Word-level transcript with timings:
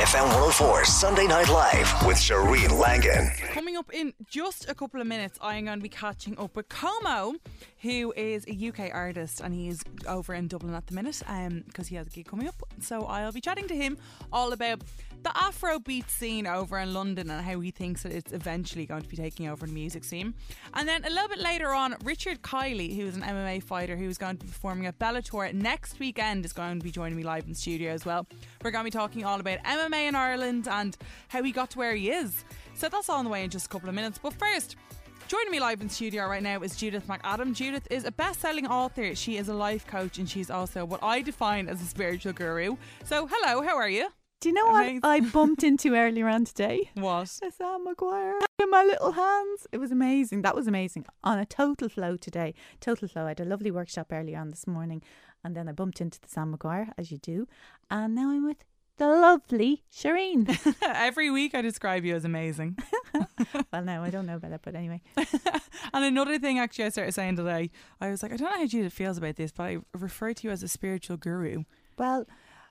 FM 0.00 0.22
104 0.28 0.86
Sunday 0.86 1.26
Night 1.26 1.50
Live 1.50 2.06
with 2.06 2.16
Shereen 2.16 2.70
Langan. 2.78 3.30
Coming 3.52 3.76
up 3.76 3.92
in 3.92 4.14
just 4.26 4.66
a 4.70 4.74
couple 4.74 4.98
of 4.98 5.06
minutes, 5.06 5.38
I 5.42 5.56
am 5.56 5.66
going 5.66 5.78
to 5.78 5.82
be 5.82 5.90
catching 5.90 6.38
up 6.38 6.56
with 6.56 6.70
Como, 6.70 7.34
who 7.82 8.14
is 8.16 8.46
a 8.48 8.68
UK 8.68 8.94
artist 8.94 9.42
and 9.42 9.52
he's 9.52 9.82
over 10.08 10.32
in 10.32 10.48
Dublin 10.48 10.74
at 10.74 10.86
the 10.86 10.94
minute 10.94 11.20
um, 11.26 11.64
because 11.66 11.88
he 11.88 11.96
has 11.96 12.06
a 12.06 12.10
gig 12.10 12.26
coming 12.26 12.48
up. 12.48 12.54
So 12.80 13.04
I'll 13.04 13.30
be 13.30 13.42
chatting 13.42 13.68
to 13.68 13.76
him 13.76 13.98
all 14.32 14.54
about 14.54 14.80
the 15.22 15.28
Afrobeat 15.28 16.08
scene 16.08 16.46
over 16.46 16.78
in 16.78 16.94
London 16.94 17.28
and 17.28 17.44
how 17.44 17.60
he 17.60 17.70
thinks 17.70 18.02
that 18.04 18.12
it's 18.12 18.32
eventually 18.32 18.86
going 18.86 19.02
to 19.02 19.08
be 19.08 19.18
taking 19.18 19.48
over 19.48 19.66
the 19.66 19.72
music 19.72 20.02
scene. 20.04 20.32
And 20.72 20.88
then 20.88 21.04
a 21.04 21.10
little 21.10 21.28
bit 21.28 21.40
later 21.40 21.74
on, 21.74 21.94
Richard 22.04 22.40
Kiely, 22.40 22.96
who 22.96 23.06
is 23.06 23.16
an 23.16 23.22
MMA 23.22 23.62
fighter 23.62 23.96
who 23.96 24.08
is 24.08 24.16
going 24.16 24.38
to 24.38 24.46
be 24.46 24.50
performing 24.50 24.86
at 24.86 24.98
Bellator 24.98 25.52
next 25.52 25.98
weekend, 25.98 26.46
is 26.46 26.54
going 26.54 26.78
to 26.78 26.84
be 26.84 26.90
joining 26.90 27.18
me 27.18 27.22
live 27.22 27.44
in 27.44 27.50
the 27.50 27.54
studio 27.54 27.92
as 27.92 28.06
well. 28.06 28.26
We're 28.64 28.70
going 28.70 28.86
to 28.86 28.90
be 28.90 28.98
talking 28.98 29.26
all 29.26 29.38
about 29.38 29.58
MMA 29.58 29.89
in 29.94 30.14
Ireland 30.14 30.68
and 30.68 30.96
how 31.28 31.42
he 31.42 31.52
got 31.52 31.70
to 31.70 31.78
where 31.78 31.94
he 31.94 32.10
is. 32.10 32.44
So 32.74 32.88
that's 32.88 33.08
all 33.08 33.18
on 33.18 33.24
the 33.24 33.30
way 33.30 33.44
in 33.44 33.50
just 33.50 33.66
a 33.66 33.68
couple 33.68 33.88
of 33.88 33.94
minutes. 33.94 34.18
But 34.22 34.34
first, 34.34 34.76
Joining 35.30 35.52
me 35.52 35.60
live 35.60 35.80
in 35.80 35.88
studio 35.88 36.26
right 36.26 36.42
now 36.42 36.60
is 36.60 36.74
Judith 36.74 37.06
McAdam. 37.06 37.54
Judith 37.54 37.86
is 37.88 38.04
a 38.04 38.10
best-selling 38.10 38.66
author. 38.66 39.14
She 39.14 39.36
is 39.36 39.48
a 39.48 39.54
life 39.54 39.86
coach 39.86 40.18
and 40.18 40.28
she's 40.28 40.50
also 40.50 40.84
what 40.84 41.04
I 41.04 41.22
define 41.22 41.68
as 41.68 41.80
a 41.80 41.84
spiritual 41.84 42.32
guru. 42.32 42.76
So, 43.04 43.28
hello, 43.30 43.62
how 43.62 43.76
are 43.76 43.88
you? 43.88 44.08
Do 44.40 44.48
you 44.48 44.54
know 44.56 44.70
Amazing. 44.70 45.02
what 45.02 45.08
I 45.08 45.20
bumped 45.20 45.62
into 45.62 45.94
earlier 45.94 46.26
on 46.26 46.46
today? 46.46 46.90
What? 46.96 47.28
Sam 47.28 47.84
Maguire 47.84 48.40
in 48.58 48.70
my 48.70 48.82
little 48.82 49.12
hands. 49.12 49.68
It 49.70 49.78
was 49.78 49.92
amazing. 49.92 50.42
That 50.42 50.56
was 50.56 50.66
amazing. 50.66 51.06
On 51.22 51.38
a 51.38 51.46
total 51.46 51.88
flow 51.88 52.16
today. 52.16 52.54
Total 52.80 53.06
flow. 53.06 53.26
I 53.26 53.28
had 53.28 53.40
a 53.40 53.44
lovely 53.44 53.70
workshop 53.70 54.08
earlier 54.10 54.38
on 54.38 54.48
this 54.48 54.66
morning, 54.66 55.00
and 55.44 55.54
then 55.54 55.68
I 55.68 55.72
bumped 55.72 56.00
into 56.00 56.20
the 56.20 56.28
Sam 56.28 56.50
Maguire, 56.50 56.92
as 56.98 57.12
you 57.12 57.18
do, 57.18 57.46
and 57.90 58.14
now 58.14 58.30
I'm 58.30 58.44
with 58.44 58.64
the 59.00 59.08
lovely 59.08 59.82
Shireen. 59.90 60.46
Every 60.82 61.30
week 61.30 61.54
I 61.54 61.62
describe 61.62 62.04
you 62.04 62.14
as 62.14 62.26
amazing. 62.26 62.76
well, 63.72 63.82
no, 63.82 64.02
I 64.02 64.10
don't 64.10 64.26
know 64.26 64.36
about 64.36 64.50
that, 64.50 64.60
but 64.62 64.74
anyway. 64.74 65.00
and 65.16 66.04
another 66.04 66.38
thing, 66.38 66.58
actually, 66.58 66.84
I 66.84 66.90
started 66.90 67.12
saying 67.12 67.36
today, 67.36 67.70
I 67.98 68.10
was 68.10 68.22
like, 68.22 68.30
I 68.30 68.36
don't 68.36 68.50
know 68.50 68.58
how 68.58 68.66
Judith 68.66 68.92
feels 68.92 69.16
about 69.16 69.36
this, 69.36 69.52
but 69.52 69.62
I 69.62 69.78
refer 69.94 70.34
to 70.34 70.46
you 70.46 70.52
as 70.52 70.62
a 70.62 70.68
spiritual 70.68 71.16
guru. 71.16 71.64
Well, 71.96 72.26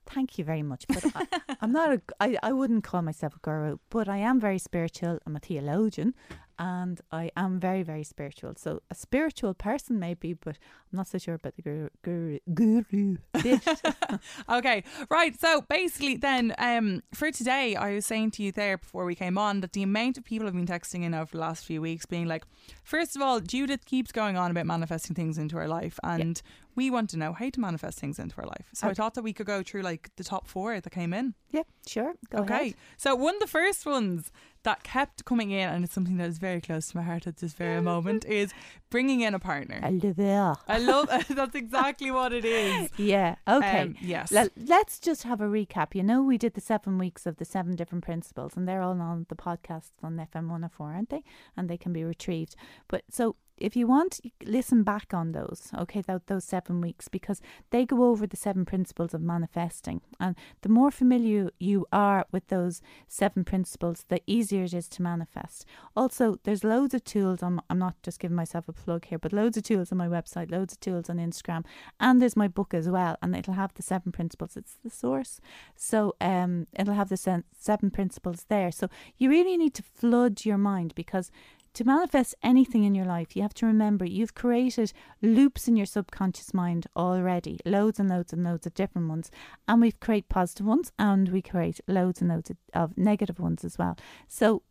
thank 0.05 0.37
you 0.37 0.43
very 0.43 0.61
much. 0.61 0.85
But 0.87 1.03
I, 1.15 1.55
I'm 1.61 1.71
not 1.71 1.93
a, 1.93 2.01
I, 2.19 2.37
I 2.43 2.53
wouldn't 2.53 2.83
call 2.83 3.01
myself 3.01 3.35
a 3.35 3.39
guru, 3.39 3.77
but 3.89 4.07
I 4.07 4.17
am 4.17 4.39
very 4.39 4.59
spiritual. 4.59 5.17
I'm 5.25 5.35
a 5.35 5.39
theologian 5.39 6.13
and 6.59 6.99
I 7.09 7.31
am 7.37 7.57
very, 7.57 7.83
very 7.83 8.03
spiritual. 8.03 8.53
So 8.57 8.81
a 8.91 8.95
spiritual 8.95 9.53
person 9.53 9.97
maybe, 9.97 10.33
but 10.33 10.57
I'm 10.91 10.97
not 10.97 11.07
so 11.07 11.17
sure 11.17 11.35
about 11.35 11.55
the 11.55 11.61
guru, 11.61 11.89
guru, 12.03 12.39
guru 12.53 13.17
okay, 14.49 14.83
right. 15.09 15.39
So 15.39 15.61
basically, 15.61 16.17
then 16.17 16.53
um, 16.57 17.01
for 17.13 17.31
today, 17.31 17.77
I 17.77 17.93
was 17.93 18.05
saying 18.05 18.31
to 18.31 18.43
you 18.43 18.51
there 18.51 18.77
before 18.77 19.05
we 19.05 19.15
came 19.15 19.37
on 19.37 19.61
that 19.61 19.71
the 19.71 19.83
amount 19.83 20.17
of 20.17 20.25
people 20.25 20.45
have 20.45 20.55
been 20.55 20.67
texting 20.67 21.03
in 21.03 21.13
over 21.13 21.31
the 21.31 21.39
last 21.39 21.63
few 21.65 21.81
weeks, 21.81 22.05
being 22.05 22.27
like, 22.27 22.43
first 22.83 23.15
of 23.15 23.21
all, 23.21 23.39
Judith 23.39 23.85
keeps 23.85 24.11
going 24.11 24.35
on 24.35 24.51
about 24.51 24.65
manifesting 24.65 25.15
things 25.15 25.37
into 25.37 25.55
her 25.55 25.67
life, 25.67 25.97
and 26.03 26.41
we 26.75 26.89
want 26.89 27.09
to 27.09 27.17
know 27.17 27.33
how 27.33 27.49
to 27.49 27.59
manifest 27.59 27.99
things 27.99 28.19
into 28.19 28.37
our 28.37 28.47
life. 28.47 28.67
So 28.73 28.87
I 28.87 28.93
thought 28.93 29.13
that 29.15 29.23
we 29.23 29.33
could 29.33 29.45
go 29.45 29.63
through 29.63 29.81
like 29.81 30.09
the 30.15 30.23
top 30.23 30.47
four 30.47 30.79
that 30.79 30.89
came 30.89 31.13
in. 31.13 31.33
yeah, 31.51 31.63
sure. 31.85 32.13
Go 32.29 32.39
okay. 32.39 32.53
ahead. 32.53 32.73
So 32.97 33.15
one 33.15 33.35
of 33.35 33.41
the 33.41 33.47
first 33.47 33.85
ones 33.85 34.31
that 34.63 34.83
kept 34.83 35.25
coming 35.25 35.51
in, 35.51 35.69
and 35.69 35.83
it's 35.83 35.93
something 35.93 36.17
that 36.17 36.27
is 36.27 36.37
very 36.37 36.59
close 36.59 36.89
to 36.89 36.97
my 36.97 37.03
heart 37.03 37.27
at 37.27 37.37
this 37.37 37.53
very 37.53 37.81
moment, 37.81 38.25
is 38.25 38.53
bringing 38.89 39.21
in 39.21 39.33
a 39.33 39.39
partner. 39.39 39.79
I 39.81 39.89
love 39.89 40.19
it. 40.19 40.57
I 40.67 40.77
love 40.77 41.09
that's 41.29 41.55
exactly 41.55 42.11
what 42.11 42.33
it 42.33 42.45
is. 42.45 42.89
Yeah. 42.97 43.35
Okay. 43.47 43.81
Um, 43.81 43.95
yes. 44.01 44.31
Let, 44.31 44.51
let's 44.57 44.99
just 44.99 45.23
have 45.23 45.41
a 45.41 45.45
recap. 45.45 45.95
You 45.95 46.03
know, 46.03 46.21
we 46.21 46.37
did 46.37 46.53
the 46.53 46.61
seven 46.61 46.97
weeks 46.97 47.25
of 47.25 47.37
the 47.37 47.45
seven 47.45 47.75
different 47.75 48.03
principles, 48.03 48.53
and 48.55 48.67
they're 48.67 48.81
all 48.81 48.99
on 48.99 49.25
the 49.29 49.35
podcasts 49.35 50.03
on 50.03 50.15
FM 50.17 50.47
104, 50.47 50.93
aren't 50.93 51.09
they? 51.09 51.23
And 51.55 51.69
they 51.69 51.77
can 51.77 51.93
be 51.93 52.03
retrieved. 52.03 52.55
But 52.87 53.03
so 53.09 53.35
if 53.59 53.75
you 53.75 53.87
want, 53.87 54.19
listen 54.43 54.83
back 54.83 55.13
on 55.13 55.31
those, 55.31 55.71
okay, 55.77 56.01
tho- 56.01 56.21
those 56.27 56.43
seven 56.43 56.81
weeks, 56.81 57.07
because 57.07 57.41
they 57.71 57.85
go 57.85 58.05
over 58.05 58.25
the 58.25 58.37
seven 58.37 58.65
principles 58.65 59.13
of 59.13 59.21
manifesting. 59.21 60.01
And 60.19 60.35
the 60.61 60.69
more 60.69 60.91
familiar 60.91 61.49
you 61.59 61.85
are 61.91 62.25
with 62.31 62.47
those 62.47 62.81
seven 63.07 63.43
principles, 63.43 64.05
the 64.07 64.21
easier 64.25 64.63
it 64.63 64.73
is 64.73 64.87
to 64.89 65.01
manifest. 65.01 65.65
Also, 65.95 66.39
there's 66.43 66.63
loads 66.63 66.93
of 66.93 67.03
tools. 67.03 67.43
I'm, 67.43 67.61
I'm 67.69 67.79
not 67.79 67.95
just 68.03 68.19
giving 68.19 68.35
myself 68.35 68.67
a 68.67 68.73
plug 68.73 69.05
here, 69.05 69.19
but 69.19 69.33
loads 69.33 69.57
of 69.57 69.63
tools 69.63 69.91
on 69.91 69.97
my 69.97 70.07
website, 70.07 70.51
loads 70.51 70.73
of 70.73 70.79
tools 70.79 71.09
on 71.09 71.17
Instagram, 71.17 71.65
and 71.99 72.21
there's 72.21 72.35
my 72.35 72.47
book 72.47 72.73
as 72.73 72.89
well. 72.89 73.17
And 73.21 73.35
it'll 73.35 73.53
have 73.53 73.73
the 73.73 73.83
seven 73.83 74.11
principles. 74.11 74.57
It's 74.57 74.77
the 74.83 74.89
source. 74.89 75.39
So 75.75 76.15
um, 76.21 76.67
it'll 76.77 76.93
have 76.93 77.09
the 77.09 77.43
seven 77.57 77.91
principles 77.91 78.45
there. 78.49 78.71
So 78.71 78.89
you 79.17 79.29
really 79.29 79.57
need 79.57 79.73
to 79.75 79.83
flood 79.83 80.45
your 80.45 80.57
mind 80.57 80.93
because 80.95 81.31
to 81.73 81.83
manifest 81.83 82.35
anything 82.43 82.83
in 82.83 82.95
your 82.95 83.05
life, 83.05 83.35
you 83.35 83.41
have 83.41 83.53
to 83.55 83.65
remember 83.65 84.05
you've 84.05 84.35
created 84.35 84.93
loops 85.21 85.67
in 85.67 85.75
your 85.75 85.85
subconscious 85.85 86.53
mind 86.53 86.87
already, 86.95 87.59
loads 87.65 87.99
and 87.99 88.09
loads 88.09 88.33
and 88.33 88.43
loads 88.43 88.65
of 88.65 88.73
different 88.73 89.09
ones. 89.09 89.31
And 89.67 89.81
we 89.81 89.91
create 89.91 90.29
positive 90.29 90.65
ones 90.65 90.91
and 90.97 91.29
we 91.29 91.41
create 91.41 91.79
loads 91.87 92.21
and 92.21 92.29
loads 92.29 92.49
of, 92.49 92.57
of 92.73 92.97
negative 92.97 93.39
ones 93.39 93.63
as 93.63 93.77
well. 93.77 93.97
So 94.27 94.63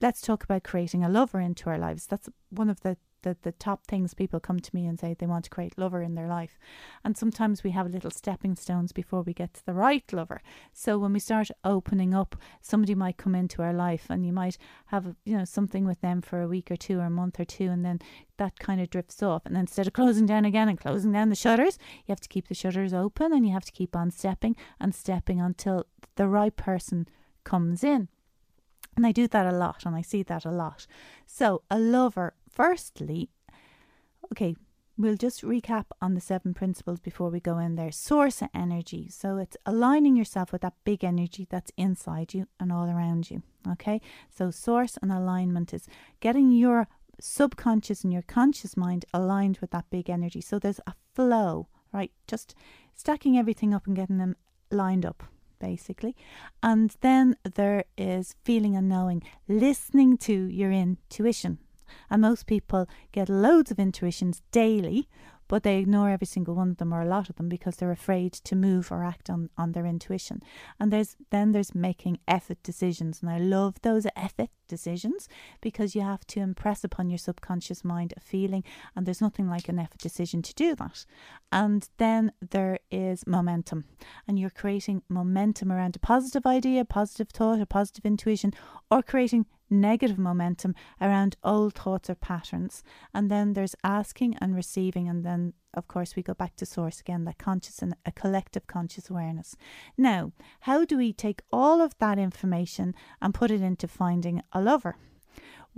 let's 0.00 0.20
talk 0.20 0.44
about 0.44 0.62
creating 0.62 1.04
a 1.04 1.08
lover 1.08 1.40
into 1.40 1.70
our 1.70 1.78
lives. 1.78 2.06
That's 2.06 2.28
one 2.50 2.70
of 2.70 2.80
the 2.80 2.96
the, 3.22 3.36
the 3.42 3.52
top 3.52 3.86
things 3.86 4.14
people 4.14 4.40
come 4.40 4.60
to 4.60 4.74
me 4.74 4.86
and 4.86 4.98
say 4.98 5.14
they 5.14 5.26
want 5.26 5.44
to 5.44 5.50
create 5.50 5.78
lover 5.78 6.02
in 6.02 6.14
their 6.14 6.28
life. 6.28 6.58
And 7.04 7.16
sometimes 7.16 7.64
we 7.64 7.70
have 7.70 7.90
little 7.90 8.10
stepping 8.10 8.54
stones 8.56 8.92
before 8.92 9.22
we 9.22 9.32
get 9.32 9.54
to 9.54 9.66
the 9.66 9.74
right 9.74 10.04
lover. 10.12 10.40
So 10.72 10.98
when 10.98 11.12
we 11.12 11.20
start 11.20 11.50
opening 11.64 12.14
up, 12.14 12.36
somebody 12.60 12.94
might 12.94 13.16
come 13.16 13.34
into 13.34 13.62
our 13.62 13.72
life 13.72 14.06
and 14.08 14.24
you 14.24 14.32
might 14.32 14.56
have, 14.86 15.16
you 15.24 15.36
know, 15.36 15.44
something 15.44 15.84
with 15.84 16.00
them 16.00 16.22
for 16.22 16.40
a 16.40 16.48
week 16.48 16.70
or 16.70 16.76
two 16.76 17.00
or 17.00 17.06
a 17.06 17.10
month 17.10 17.40
or 17.40 17.44
two 17.44 17.68
and 17.68 17.84
then 17.84 18.00
that 18.36 18.58
kind 18.58 18.80
of 18.80 18.90
drifts 18.90 19.22
off. 19.22 19.44
And 19.44 19.54
then 19.54 19.62
instead 19.62 19.86
of 19.86 19.92
closing 19.92 20.26
down 20.26 20.44
again 20.44 20.68
and 20.68 20.78
closing 20.78 21.12
down 21.12 21.28
the 21.28 21.34
shutters, 21.34 21.78
you 22.06 22.12
have 22.12 22.20
to 22.20 22.28
keep 22.28 22.48
the 22.48 22.54
shutters 22.54 22.94
open 22.94 23.32
and 23.32 23.46
you 23.46 23.52
have 23.52 23.64
to 23.64 23.72
keep 23.72 23.96
on 23.96 24.10
stepping 24.10 24.54
and 24.78 24.94
stepping 24.94 25.40
until 25.40 25.86
the 26.14 26.28
right 26.28 26.54
person 26.54 27.08
comes 27.44 27.82
in. 27.82 28.08
And 28.98 29.06
I 29.06 29.12
do 29.12 29.28
that 29.28 29.46
a 29.46 29.56
lot 29.56 29.86
and 29.86 29.94
I 29.94 30.02
see 30.02 30.24
that 30.24 30.44
a 30.44 30.50
lot. 30.50 30.88
So, 31.24 31.62
a 31.70 31.78
lover, 31.78 32.34
firstly, 32.50 33.30
okay, 34.32 34.56
we'll 34.96 35.16
just 35.16 35.42
recap 35.42 35.84
on 36.02 36.14
the 36.14 36.20
seven 36.20 36.52
principles 36.52 36.98
before 36.98 37.30
we 37.30 37.38
go 37.38 37.58
in 37.58 37.76
there. 37.76 37.92
Source 37.92 38.42
of 38.42 38.48
energy. 38.52 39.08
So, 39.08 39.36
it's 39.36 39.56
aligning 39.64 40.16
yourself 40.16 40.50
with 40.50 40.62
that 40.62 40.74
big 40.82 41.04
energy 41.04 41.46
that's 41.48 41.70
inside 41.76 42.34
you 42.34 42.48
and 42.58 42.72
all 42.72 42.90
around 42.90 43.30
you. 43.30 43.44
Okay, 43.70 44.00
so 44.36 44.50
source 44.50 44.98
and 45.00 45.12
alignment 45.12 45.72
is 45.72 45.86
getting 46.18 46.50
your 46.50 46.88
subconscious 47.20 48.02
and 48.02 48.12
your 48.12 48.22
conscious 48.22 48.76
mind 48.76 49.04
aligned 49.14 49.58
with 49.58 49.70
that 49.70 49.88
big 49.90 50.10
energy. 50.10 50.40
So, 50.40 50.58
there's 50.58 50.80
a 50.88 50.94
flow, 51.14 51.68
right? 51.92 52.10
Just 52.26 52.56
stacking 52.96 53.38
everything 53.38 53.72
up 53.72 53.86
and 53.86 53.94
getting 53.94 54.18
them 54.18 54.34
lined 54.72 55.06
up 55.06 55.22
basically. 55.58 56.16
And 56.62 56.94
then 57.00 57.36
there 57.54 57.84
is 57.96 58.34
feeling 58.44 58.76
and 58.76 58.88
knowing, 58.88 59.22
listening 59.48 60.16
to 60.18 60.32
your 60.32 60.70
intuition. 60.72 61.58
And 62.10 62.22
most 62.22 62.46
people 62.46 62.86
get 63.12 63.28
loads 63.28 63.70
of 63.70 63.78
intuitions 63.78 64.42
daily, 64.52 65.08
but 65.48 65.62
they 65.62 65.78
ignore 65.78 66.10
every 66.10 66.26
single 66.26 66.54
one 66.54 66.70
of 66.70 66.76
them 66.76 66.92
or 66.92 67.02
a 67.02 67.08
lot 67.08 67.28
of 67.28 67.36
them 67.36 67.48
because 67.48 67.76
they're 67.76 67.90
afraid 67.90 68.32
to 68.34 68.54
move 68.54 68.92
or 68.92 69.04
act 69.04 69.28
on, 69.30 69.50
on 69.56 69.72
their 69.72 69.86
intuition. 69.86 70.42
And 70.78 70.92
there's 70.92 71.16
then 71.30 71.52
there's 71.52 71.74
making 71.74 72.18
effort 72.28 72.62
decisions. 72.62 73.20
And 73.22 73.30
I 73.30 73.38
love 73.38 73.80
those 73.82 74.06
effort 74.14 74.50
decisions 74.68 75.28
because 75.60 75.94
you 75.94 76.02
have 76.02 76.26
to 76.28 76.40
impress 76.40 76.84
upon 76.84 77.08
your 77.08 77.18
subconscious 77.18 77.84
mind 77.84 78.14
a 78.16 78.20
feeling, 78.20 78.62
and 78.94 79.06
there's 79.06 79.20
nothing 79.20 79.48
like 79.48 79.68
an 79.68 79.78
effort 79.78 79.98
decision 79.98 80.42
to 80.42 80.54
do 80.54 80.74
that. 80.76 81.04
And 81.50 81.88
then 81.96 82.32
there 82.50 82.78
is 82.90 83.26
momentum, 83.26 83.84
and 84.26 84.38
you're 84.38 84.50
creating 84.50 85.02
momentum 85.08 85.72
around 85.72 85.96
a 85.96 86.00
positive 86.00 86.46
idea, 86.46 86.82
a 86.82 86.84
positive 86.84 87.30
thought, 87.30 87.60
a 87.60 87.66
positive 87.66 88.04
intuition, 88.04 88.52
or 88.90 89.02
creating 89.02 89.46
negative 89.70 90.18
momentum 90.18 90.74
around 91.00 91.36
old 91.42 91.74
thoughts 91.74 92.10
or 92.10 92.14
patterns. 92.14 92.82
And 93.14 93.30
then 93.30 93.52
there's 93.52 93.74
asking 93.84 94.36
and 94.40 94.54
receiving. 94.54 95.08
And 95.08 95.24
then, 95.24 95.54
of 95.74 95.88
course, 95.88 96.16
we 96.16 96.22
go 96.22 96.34
back 96.34 96.56
to 96.56 96.66
source 96.66 97.00
again, 97.00 97.24
that 97.24 97.38
conscious 97.38 97.80
and 97.80 97.94
a 98.04 98.12
collective 98.12 98.66
conscious 98.66 99.10
awareness. 99.10 99.56
Now, 99.96 100.32
how 100.60 100.84
do 100.84 100.96
we 100.96 101.12
take 101.12 101.42
all 101.52 101.80
of 101.80 101.96
that 101.98 102.18
information 102.18 102.94
and 103.20 103.34
put 103.34 103.50
it 103.50 103.62
into 103.62 103.88
finding 103.88 104.42
a 104.52 104.60
lover? 104.60 104.96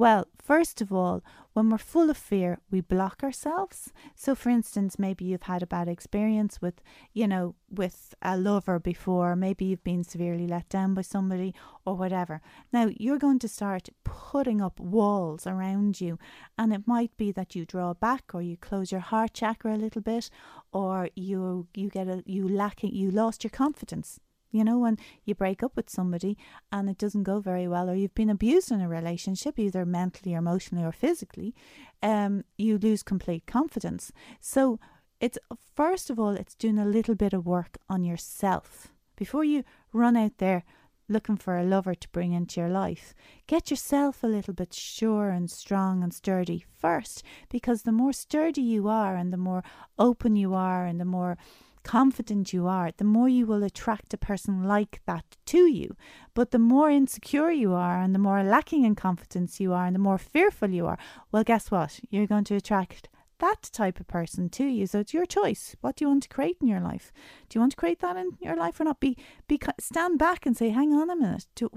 Well, 0.01 0.29
first 0.39 0.81
of 0.81 0.95
all, 0.95 1.23
when 1.53 1.69
we're 1.69 1.77
full 1.77 2.09
of 2.09 2.17
fear, 2.17 2.61
we 2.71 2.81
block 2.81 3.23
ourselves. 3.23 3.93
So, 4.15 4.35
for 4.35 4.49
instance, 4.49 4.99
maybe 4.99 5.27
you've 5.27 5.43
had 5.43 5.63
a 5.63 5.67
bad 5.67 5.89
experience 5.89 6.63
with, 6.63 6.81
you 7.13 7.29
know, 7.29 7.55
with 7.71 8.15
a 8.23 8.39
lover 8.39 8.79
before, 8.79 9.37
maybe 9.37 9.67
you've 9.67 9.85
been 9.85 10.03
severely 10.03 10.47
let 10.47 10.71
down 10.71 10.95
by 10.95 11.03
somebody 11.03 11.55
or 11.85 11.97
whatever. 11.97 12.41
Now, 12.73 12.89
you're 12.97 13.19
going 13.19 13.41
to 13.41 13.47
start 13.49 13.91
putting 14.03 14.63
up 14.63 14.81
walls 14.81 15.47
around 15.47 16.01
you, 16.01 16.19
and 16.57 16.73
it 16.73 16.89
might 16.89 17.15
be 17.19 17.31
that 17.33 17.55
you 17.55 17.67
draw 17.67 17.93
back 17.93 18.31
or 18.33 18.41
you 18.41 18.57
close 18.57 18.91
your 18.91 19.03
heart 19.03 19.35
chakra 19.35 19.75
a 19.75 19.85
little 19.85 20.01
bit, 20.01 20.31
or 20.73 21.11
you 21.15 21.67
you 21.75 21.91
get 21.91 22.09
a 22.09 22.23
you 22.25 22.49
lacking 22.49 22.95
you 22.95 23.11
lost 23.11 23.45
your 23.45 23.51
confidence 23.51 24.19
you 24.51 24.65
know, 24.65 24.79
when 24.79 24.99
you 25.25 25.35
break 25.35 25.63
up 25.63 25.77
with 25.77 25.89
somebody 25.91 26.37
and 26.73 26.89
it 26.89 26.99
doesn't 26.99 27.23
go 27.23 27.41
very 27.41 27.69
well, 27.69 27.89
or 27.89 27.95
you've 27.95 28.15
been 28.15 28.31
abused 28.31 28.71
in 28.71 28.81
a 28.81 28.89
relationship, 28.89 29.59
either 29.59 29.85
mentally 29.85 30.35
or 30.35 30.39
emotionally 30.39 30.85
or 30.85 30.93
physically, 30.93 31.55
um, 32.03 32.45
you 32.57 32.79
lose 32.79 33.03
complete 33.03 33.47
confidence. 33.47 34.13
So 34.41 34.79
it's 35.21 35.39
first 35.77 36.11
of 36.11 36.19
all, 36.19 36.31
it's 36.31 36.55
doing 36.55 36.79
a 36.79 36.87
little 36.87 37.15
bit 37.15 37.33
of 37.33 37.47
work 37.47 37.79
on 37.89 38.05
yourself 38.05 38.89
before 39.17 39.45
you 39.45 39.65
run 39.93 40.17
out 40.17 40.39
there 40.39 40.65
looking 41.11 41.37
for 41.37 41.59
a 41.59 41.65
lover 41.65 41.95
to 41.95 42.09
bring 42.11 42.33
into 42.33 42.61
your 42.61 42.71
life. 42.71 43.15
Get 43.49 43.69
yourself 43.69 44.23
a 44.23 44.29
little 44.29 44.55
bit 44.55 44.73
sure 44.73 45.31
and 45.31 45.51
strong 45.51 46.05
and 46.05 46.15
sturdy 46.15 46.65
first, 46.81 47.25
because 47.51 47.83
the 47.83 47.93
more 47.93 48.13
sturdy 48.13 48.63
you 48.63 48.89
are 48.89 49.17
and 49.17 49.33
the 49.33 49.37
more 49.37 49.65
open 49.99 50.37
you 50.37 50.55
are 50.55 50.87
and 50.87 51.01
the 51.01 51.05
more 51.05 51.37
confident 51.83 52.53
you 52.53 52.67
are, 52.67 52.91
the 52.97 53.05
more 53.05 53.29
you 53.29 53.47
will 53.47 53.63
attract 53.65 54.15
a 54.15 54.19
person 54.19 54.65
like 54.65 55.01
that 55.07 55.37
to 55.47 55.67
you. 55.67 55.97
But 56.35 56.51
the 56.51 56.59
more 56.59 56.91
insecure 56.91 57.51
you 57.51 57.73
are, 57.75 58.01
and 58.01 58.15
the 58.15 58.19
more 58.19 58.43
lacking 58.43 58.85
in 58.85 58.95
confidence 58.95 59.61
you 59.61 59.73
are, 59.73 59.87
and 59.87 59.95
the 59.95 60.01
more 60.01 60.19
fearful 60.19 60.71
you 60.71 60.87
are, 60.87 60.99
well, 61.33 61.45
guess 61.45 61.71
what? 61.71 62.01
You're 62.11 62.27
going 62.27 62.45
to 62.45 62.57
attract 62.57 63.09
that 63.41 63.71
type 63.73 63.99
of 63.99 64.07
person 64.07 64.49
to 64.51 64.65
you. 64.65 64.87
So 64.87 65.01
it's 65.01 65.15
your 65.15 65.27
choice. 65.27 65.75
What 65.81 65.97
do 65.97 66.05
you 66.05 66.09
want 66.09 66.23
to 66.25 66.29
create 66.29 66.59
in 66.61 66.69
your 66.69 66.81
life? 66.81 67.11
Do 67.49 67.57
you 67.57 67.61
want 67.61 67.73
to 67.73 67.77
create 67.77 68.01
that 68.01 68.17
in 68.17 68.37
your 68.41 68.57
life 68.57 68.79
or 68.79 68.85
not? 68.85 69.01
Be, 69.01 69.17
be 69.49 69.59
stand 69.79 70.19
back 70.19 70.47
and 70.47 70.57
say, 70.57 70.69
hang 70.71 70.93
on 70.93 71.11
a 71.11 71.17
minute. 71.17 71.47
Do, 71.55 71.71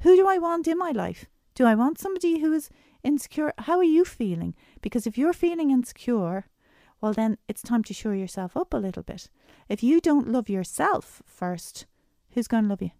who 0.00 0.16
do 0.16 0.26
I 0.26 0.38
want 0.38 0.66
in 0.66 0.78
my 0.78 0.90
life? 0.90 1.26
Do 1.54 1.66
I 1.66 1.74
want 1.74 1.98
somebody 1.98 2.40
who 2.40 2.52
is 2.52 2.70
insecure? 3.04 3.52
How 3.58 3.76
are 3.78 3.84
you 3.84 4.04
feeling? 4.04 4.54
Because 4.80 5.06
if 5.06 5.18
you're 5.18 5.32
feeling 5.32 5.70
insecure, 5.70 6.46
well, 7.00 7.12
then 7.12 7.38
it's 7.48 7.62
time 7.62 7.82
to 7.84 7.94
shore 7.94 8.14
yourself 8.14 8.56
up 8.56 8.74
a 8.74 8.78
little 8.78 9.02
bit. 9.02 9.28
If 9.68 9.82
you 9.82 10.00
don't 10.00 10.28
love 10.28 10.48
yourself 10.48 11.22
first, 11.24 11.86
who's 12.32 12.48
going 12.48 12.64
to 12.64 12.70
love 12.70 12.82
you? 12.82 12.90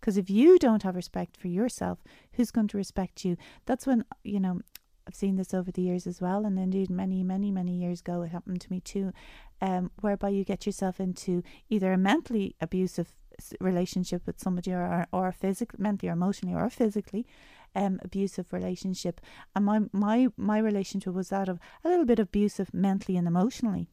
Because 0.00 0.16
if 0.16 0.30
you 0.30 0.58
don't 0.58 0.82
have 0.82 0.96
respect 0.96 1.36
for 1.36 1.48
yourself, 1.48 2.02
who's 2.32 2.50
going 2.50 2.68
to 2.68 2.78
respect 2.78 3.24
you? 3.24 3.36
That's 3.66 3.86
when, 3.86 4.04
you 4.24 4.40
know, 4.40 4.60
I've 5.06 5.14
seen 5.14 5.36
this 5.36 5.52
over 5.52 5.70
the 5.70 5.82
years 5.82 6.06
as 6.06 6.20
well. 6.20 6.46
And 6.46 6.58
indeed, 6.58 6.88
many, 6.88 7.22
many, 7.22 7.50
many 7.50 7.72
years 7.72 8.00
ago, 8.00 8.22
it 8.22 8.28
happened 8.28 8.62
to 8.62 8.70
me 8.70 8.80
too, 8.80 9.12
um, 9.60 9.90
whereby 10.00 10.30
you 10.30 10.44
get 10.44 10.64
yourself 10.64 11.00
into 11.00 11.42
either 11.68 11.92
a 11.92 11.98
mentally 11.98 12.54
abusive 12.60 13.14
relationship 13.60 14.22
with 14.26 14.40
somebody 14.40 14.72
or, 14.72 15.06
or 15.12 15.32
physically, 15.32 15.78
mentally 15.82 16.08
or 16.08 16.12
emotionally 16.12 16.54
or 16.54 16.70
physically, 16.70 17.26
um, 17.74 17.98
abusive 18.02 18.52
relationship. 18.52 19.20
And 19.54 19.64
my, 19.64 19.80
my, 19.92 20.28
my 20.36 20.58
relationship 20.58 21.14
was 21.14 21.28
that 21.28 21.48
of 21.48 21.58
a 21.84 21.88
little 21.88 22.06
bit 22.06 22.18
abusive 22.18 22.72
mentally 22.74 23.16
and 23.16 23.26
emotionally. 23.26 23.88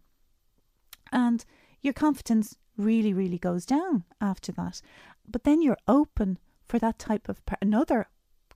And 1.12 1.44
your 1.82 1.94
confidence 1.94 2.58
really, 2.78 3.14
really 3.14 3.38
goes 3.38 3.66
down 3.66 4.04
after 4.22 4.52
that. 4.54 4.82
But 5.28 5.44
then 5.44 5.62
you're 5.62 5.78
open 5.88 6.38
for 6.66 6.80
that 6.80 7.00
type 7.00 7.30
of 7.30 7.46
per- 7.46 7.58
another 7.62 8.08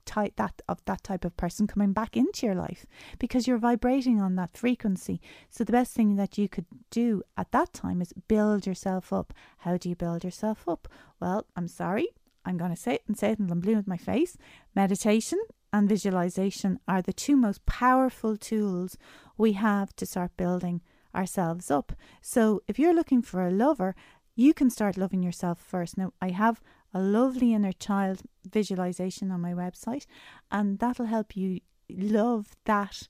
type 0.04 0.34
that 0.36 0.60
of 0.68 0.84
that 0.84 1.04
type 1.04 1.24
of 1.24 1.36
person 1.36 1.66
coming 1.66 1.92
back 1.92 2.16
into 2.16 2.44
your 2.44 2.56
life 2.56 2.86
because 3.18 3.46
you're 3.46 3.58
vibrating 3.58 4.20
on 4.20 4.34
that 4.36 4.56
frequency. 4.56 5.20
So 5.48 5.64
the 5.64 5.72
best 5.72 5.94
thing 5.94 6.16
that 6.16 6.36
you 6.36 6.48
could 6.48 6.66
do 6.90 7.22
at 7.36 7.52
that 7.52 7.72
time 7.72 8.02
is 8.02 8.12
build 8.28 8.66
yourself 8.66 9.12
up. 9.12 9.32
How 9.58 9.76
do 9.76 9.88
you 9.88 9.96
build 9.96 10.24
yourself 10.24 10.68
up? 10.68 10.88
Well, 11.20 11.46
I'm 11.56 11.68
sorry, 11.68 12.08
I'm 12.44 12.56
going 12.56 12.70
to 12.70 12.76
say 12.76 12.94
it 12.94 13.02
and 13.06 13.16
say 13.16 13.30
it 13.32 13.38
until 13.38 13.52
I'm 13.52 13.60
blue 13.60 13.76
with 13.76 13.86
my 13.86 13.96
face. 13.96 14.36
Meditation 14.74 15.40
and 15.72 15.88
visualization 15.88 16.78
are 16.86 17.02
the 17.02 17.12
two 17.12 17.36
most 17.36 17.64
powerful 17.66 18.36
tools 18.36 18.98
we 19.38 19.52
have 19.52 19.94
to 19.96 20.06
start 20.06 20.36
building 20.36 20.82
ourselves 21.14 21.70
up. 21.70 21.92
So 22.20 22.62
if 22.68 22.78
you're 22.78 22.94
looking 22.94 23.22
for 23.22 23.46
a 23.46 23.50
lover, 23.50 23.94
you 24.34 24.54
can 24.54 24.70
start 24.70 24.96
loving 24.96 25.22
yourself 25.22 25.58
first. 25.60 25.98
Now, 25.98 26.12
I 26.20 26.30
have 26.30 26.60
a 26.94 27.00
lovely 27.00 27.54
inner 27.54 27.72
child 27.72 28.22
visualization 28.50 29.30
on 29.30 29.40
my 29.40 29.52
website, 29.52 30.06
and 30.50 30.78
that'll 30.78 31.06
help 31.06 31.36
you 31.36 31.60
love 31.88 32.56
that 32.64 33.08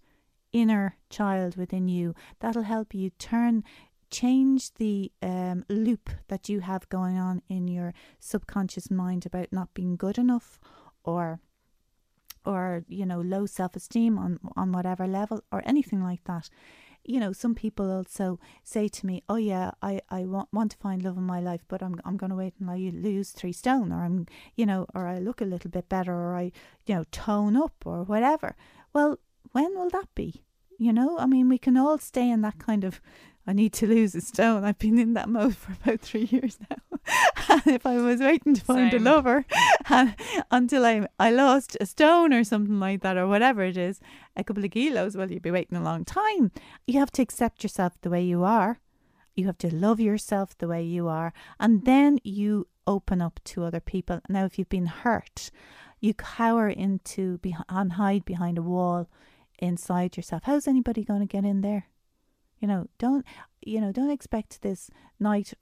inner 0.52 0.96
child 1.10 1.56
within 1.56 1.88
you. 1.88 2.14
That'll 2.40 2.62
help 2.62 2.94
you 2.94 3.10
turn 3.10 3.64
change 4.12 4.74
the 4.74 5.10
um, 5.22 5.64
loop 5.68 6.10
that 6.28 6.48
you 6.48 6.60
have 6.60 6.88
going 6.90 7.18
on 7.18 7.42
in 7.48 7.66
your 7.66 7.94
subconscious 8.20 8.90
mind 8.90 9.26
about 9.26 9.52
not 9.52 9.74
being 9.74 9.96
good 9.96 10.18
enough 10.18 10.60
or 11.02 11.40
or 12.44 12.84
you 12.88 13.06
know 13.06 13.20
low 13.20 13.46
self-esteem 13.46 14.18
on 14.18 14.38
on 14.56 14.70
whatever 14.72 15.06
level 15.06 15.42
or 15.50 15.62
anything 15.64 16.02
like 16.02 16.22
that. 16.24 16.48
You 17.04 17.18
know 17.18 17.32
some 17.32 17.54
people 17.54 17.90
also 17.90 18.38
say 18.62 18.86
to 18.86 19.06
me 19.06 19.24
oh 19.28 19.34
yeah 19.34 19.72
i 19.82 20.00
i 20.08 20.24
want, 20.24 20.48
want 20.52 20.70
to 20.70 20.76
find 20.76 21.02
love 21.02 21.16
in 21.16 21.24
my 21.24 21.40
life 21.40 21.64
but 21.66 21.82
i'm 21.82 22.00
i'm 22.04 22.16
going 22.16 22.30
to 22.30 22.36
wait 22.36 22.54
until 22.60 22.74
i 22.74 22.92
lose 22.94 23.30
3 23.30 23.50
stone 23.50 23.90
or 23.90 24.04
i'm 24.04 24.26
you 24.54 24.64
know 24.64 24.86
or 24.94 25.08
i 25.08 25.18
look 25.18 25.40
a 25.40 25.44
little 25.44 25.68
bit 25.68 25.88
better 25.88 26.14
or 26.14 26.36
i 26.36 26.52
you 26.86 26.94
know 26.94 27.04
tone 27.10 27.56
up 27.56 27.74
or 27.84 28.04
whatever. 28.04 28.54
Well 28.92 29.18
when 29.50 29.74
will 29.74 29.90
that 29.90 30.14
be? 30.14 30.44
You 30.78 30.92
know 30.92 31.18
i 31.18 31.26
mean 31.26 31.48
we 31.48 31.58
can 31.58 31.76
all 31.76 31.98
stay 31.98 32.30
in 32.30 32.42
that 32.42 32.58
kind 32.60 32.84
of 32.84 33.00
I 33.46 33.52
need 33.52 33.72
to 33.74 33.86
lose 33.86 34.14
a 34.14 34.20
stone. 34.20 34.64
I've 34.64 34.78
been 34.78 34.98
in 34.98 35.14
that 35.14 35.28
mode 35.28 35.56
for 35.56 35.72
about 35.72 36.00
three 36.00 36.28
years 36.30 36.58
now. 36.70 36.76
and 37.48 37.66
if 37.66 37.84
I 37.84 37.98
was 37.98 38.20
waiting 38.20 38.54
to 38.54 38.60
find 38.60 38.92
Same. 38.92 39.06
a 39.06 39.10
lover 39.10 39.44
until 40.50 40.84
I 40.84 41.06
I 41.18 41.30
lost 41.30 41.76
a 41.80 41.86
stone 41.86 42.32
or 42.32 42.44
something 42.44 42.78
like 42.78 43.02
that 43.02 43.16
or 43.16 43.26
whatever 43.26 43.64
it 43.64 43.76
is, 43.76 44.00
a 44.36 44.44
couple 44.44 44.64
of 44.64 44.70
kilos, 44.70 45.16
well, 45.16 45.30
you'd 45.30 45.42
be 45.42 45.50
waiting 45.50 45.76
a 45.76 45.82
long 45.82 46.04
time. 46.04 46.52
You 46.86 47.00
have 47.00 47.10
to 47.12 47.22
accept 47.22 47.62
yourself 47.64 47.94
the 48.02 48.10
way 48.10 48.22
you 48.22 48.44
are. 48.44 48.78
You 49.34 49.46
have 49.46 49.58
to 49.58 49.74
love 49.74 49.98
yourself 49.98 50.56
the 50.58 50.68
way 50.68 50.82
you 50.82 51.08
are, 51.08 51.32
and 51.58 51.84
then 51.84 52.18
you 52.22 52.68
open 52.86 53.22
up 53.22 53.40
to 53.44 53.64
other 53.64 53.80
people. 53.80 54.20
Now, 54.28 54.44
if 54.44 54.58
you've 54.58 54.68
been 54.68 54.86
hurt, 54.86 55.50
you 56.00 56.12
cower 56.14 56.68
into 56.68 57.40
and 57.68 57.94
hide 57.94 58.24
behind 58.24 58.58
a 58.58 58.62
wall 58.62 59.08
inside 59.58 60.16
yourself. 60.16 60.42
How's 60.44 60.68
anybody 60.68 61.02
going 61.02 61.20
to 61.20 61.26
get 61.26 61.44
in 61.44 61.62
there? 61.62 61.86
You 62.62 62.68
know, 62.68 62.86
don't 62.98 63.26
you 63.60 63.80
know, 63.80 63.92
don't 63.92 64.10
expect 64.10 64.62
this 64.62 64.88
knight 65.18 65.52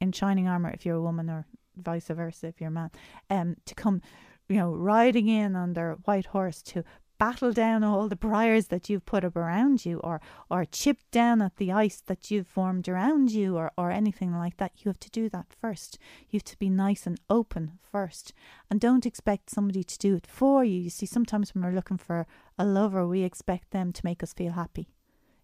in 0.00 0.12
shining 0.12 0.46
armor 0.46 0.70
if 0.70 0.84
you're 0.84 0.96
a 0.96 1.02
woman 1.02 1.28
or 1.28 1.46
vice 1.76 2.08
versa 2.08 2.48
if 2.48 2.60
you're 2.60 2.68
a 2.68 2.72
man, 2.72 2.90
um, 3.30 3.56
to 3.64 3.74
come, 3.74 4.02
you 4.48 4.56
know, 4.56 4.70
riding 4.70 5.28
in 5.28 5.56
on 5.56 5.72
their 5.72 5.94
white 6.04 6.26
horse 6.26 6.60
to 6.62 6.84
battle 7.18 7.52
down 7.52 7.84
all 7.84 8.08
the 8.08 8.16
briars 8.16 8.68
that 8.68 8.88
you've 8.88 9.04
put 9.04 9.24
up 9.24 9.36
around 9.36 9.84
you 9.84 9.98
or 10.00 10.20
or 10.50 10.64
chip 10.64 10.98
down 11.10 11.40
at 11.42 11.56
the 11.56 11.72
ice 11.72 12.02
that 12.06 12.30
you've 12.30 12.46
formed 12.46 12.88
around 12.88 13.30
you 13.30 13.56
or, 13.56 13.70
or 13.76 13.90
anything 13.90 14.34
like 14.34 14.58
that. 14.58 14.72
You 14.78 14.90
have 14.90 15.00
to 15.00 15.10
do 15.10 15.30
that 15.30 15.46
first. 15.60 15.98
You 16.28 16.38
have 16.38 16.44
to 16.44 16.58
be 16.58 16.70
nice 16.70 17.06
and 17.06 17.18
open 17.30 17.78
first. 17.82 18.34
And 18.70 18.80
don't 18.80 19.06
expect 19.06 19.50
somebody 19.50 19.82
to 19.82 19.98
do 19.98 20.14
it 20.14 20.26
for 20.26 20.64
you. 20.64 20.78
You 20.78 20.90
see, 20.90 21.06
sometimes 21.06 21.54
when 21.54 21.64
we're 21.64 21.72
looking 21.72 21.98
for 21.98 22.26
a 22.58 22.64
lover, 22.64 23.06
we 23.06 23.22
expect 23.22 23.70
them 23.70 23.92
to 23.92 24.04
make 24.04 24.22
us 24.22 24.34
feel 24.34 24.52
happy. 24.52 24.88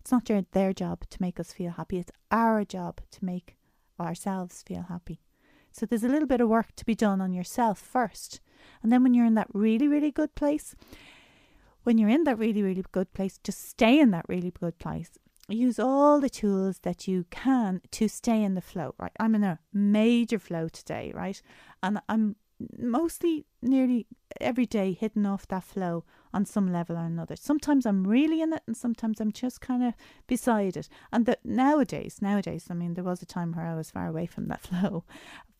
It's 0.06 0.12
not 0.12 0.28
your, 0.28 0.42
their 0.52 0.72
job 0.72 1.00
to 1.10 1.20
make 1.20 1.40
us 1.40 1.52
feel 1.52 1.72
happy, 1.72 1.98
it's 1.98 2.12
our 2.30 2.64
job 2.64 3.00
to 3.10 3.24
make 3.24 3.56
ourselves 3.98 4.62
feel 4.62 4.82
happy. 4.82 5.20
So 5.72 5.84
there's 5.84 6.04
a 6.04 6.08
little 6.08 6.28
bit 6.28 6.40
of 6.40 6.48
work 6.48 6.76
to 6.76 6.86
be 6.86 6.94
done 6.94 7.20
on 7.20 7.32
yourself 7.32 7.80
first. 7.80 8.40
And 8.84 8.92
then 8.92 9.02
when 9.02 9.14
you're 9.14 9.26
in 9.26 9.34
that 9.34 9.48
really, 9.52 9.88
really 9.88 10.12
good 10.12 10.32
place, 10.36 10.76
when 11.82 11.98
you're 11.98 12.08
in 12.08 12.22
that 12.22 12.38
really, 12.38 12.62
really 12.62 12.84
good 12.92 13.12
place, 13.14 13.40
just 13.42 13.68
stay 13.68 13.98
in 13.98 14.12
that 14.12 14.26
really 14.28 14.52
good 14.52 14.78
place. 14.78 15.10
use 15.48 15.80
all 15.80 16.20
the 16.20 16.30
tools 16.30 16.78
that 16.84 17.08
you 17.08 17.26
can 17.30 17.80
to 17.90 18.06
stay 18.06 18.44
in 18.44 18.54
the 18.54 18.60
flow, 18.60 18.94
right? 19.00 19.10
I'm 19.18 19.34
in 19.34 19.42
a 19.42 19.58
major 19.72 20.38
flow 20.38 20.68
today, 20.68 21.10
right? 21.16 21.42
And 21.82 21.98
I'm 22.08 22.36
mostly 22.78 23.44
nearly 23.60 24.06
every 24.40 24.66
day 24.66 24.92
hitting 24.92 25.26
off 25.26 25.48
that 25.48 25.64
flow 25.64 26.04
on 26.36 26.44
some 26.44 26.70
level 26.70 26.96
or 26.96 27.06
another. 27.06 27.34
Sometimes 27.34 27.86
I'm 27.86 28.06
really 28.06 28.42
in 28.42 28.52
it 28.52 28.62
and 28.66 28.76
sometimes 28.76 29.20
I'm 29.20 29.32
just 29.32 29.62
kind 29.62 29.82
of 29.82 29.94
beside 30.26 30.76
it. 30.76 30.86
And 31.10 31.24
that 31.24 31.40
nowadays, 31.44 32.18
nowadays, 32.20 32.66
I 32.70 32.74
mean, 32.74 32.92
there 32.92 33.02
was 33.02 33.22
a 33.22 33.26
time 33.26 33.52
where 33.52 33.64
I 33.64 33.74
was 33.74 33.90
far 33.90 34.06
away 34.06 34.26
from 34.26 34.48
that 34.48 34.60
flow, 34.66 35.04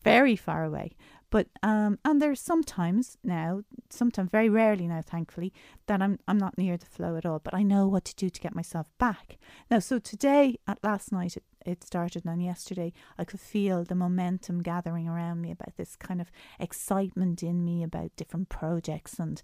very 0.03 0.35
far 0.35 0.63
away. 0.63 0.95
But 1.31 1.47
um, 1.63 1.97
and 2.05 2.21
there's 2.21 2.39
sometimes 2.39 3.17
now, 3.23 3.63
sometimes 3.89 4.29
very 4.31 4.49
rarely 4.49 4.87
now, 4.87 5.01
thankfully, 5.01 5.51
that 5.87 6.01
I'm 6.01 6.19
I'm 6.27 6.37
not 6.37 6.57
near 6.57 6.77
the 6.77 6.85
flow 6.85 7.17
at 7.17 7.25
all. 7.25 7.39
But 7.39 7.53
I 7.53 7.63
know 7.63 7.87
what 7.87 8.05
to 8.05 8.15
do 8.15 8.29
to 8.29 8.39
get 8.39 8.55
myself 8.55 8.87
back. 8.97 9.37
Now, 9.69 9.79
so 9.79 9.99
today, 9.99 10.57
at 10.67 10.81
last 10.83 11.11
night, 11.11 11.35
it, 11.35 11.43
it 11.67 11.83
started, 11.83 12.25
on 12.25 12.39
yesterday 12.39 12.93
I 13.17 13.23
could 13.23 13.39
feel 13.39 13.83
the 13.83 13.95
momentum 13.95 14.61
gathering 14.63 15.07
around 15.07 15.41
me 15.41 15.51
about 15.51 15.75
this 15.77 15.95
kind 15.95 16.21
of 16.21 16.31
excitement 16.59 17.43
in 17.43 17.63
me 17.63 17.83
about 17.83 18.15
different 18.15 18.49
projects 18.49 19.19
and 19.19 19.41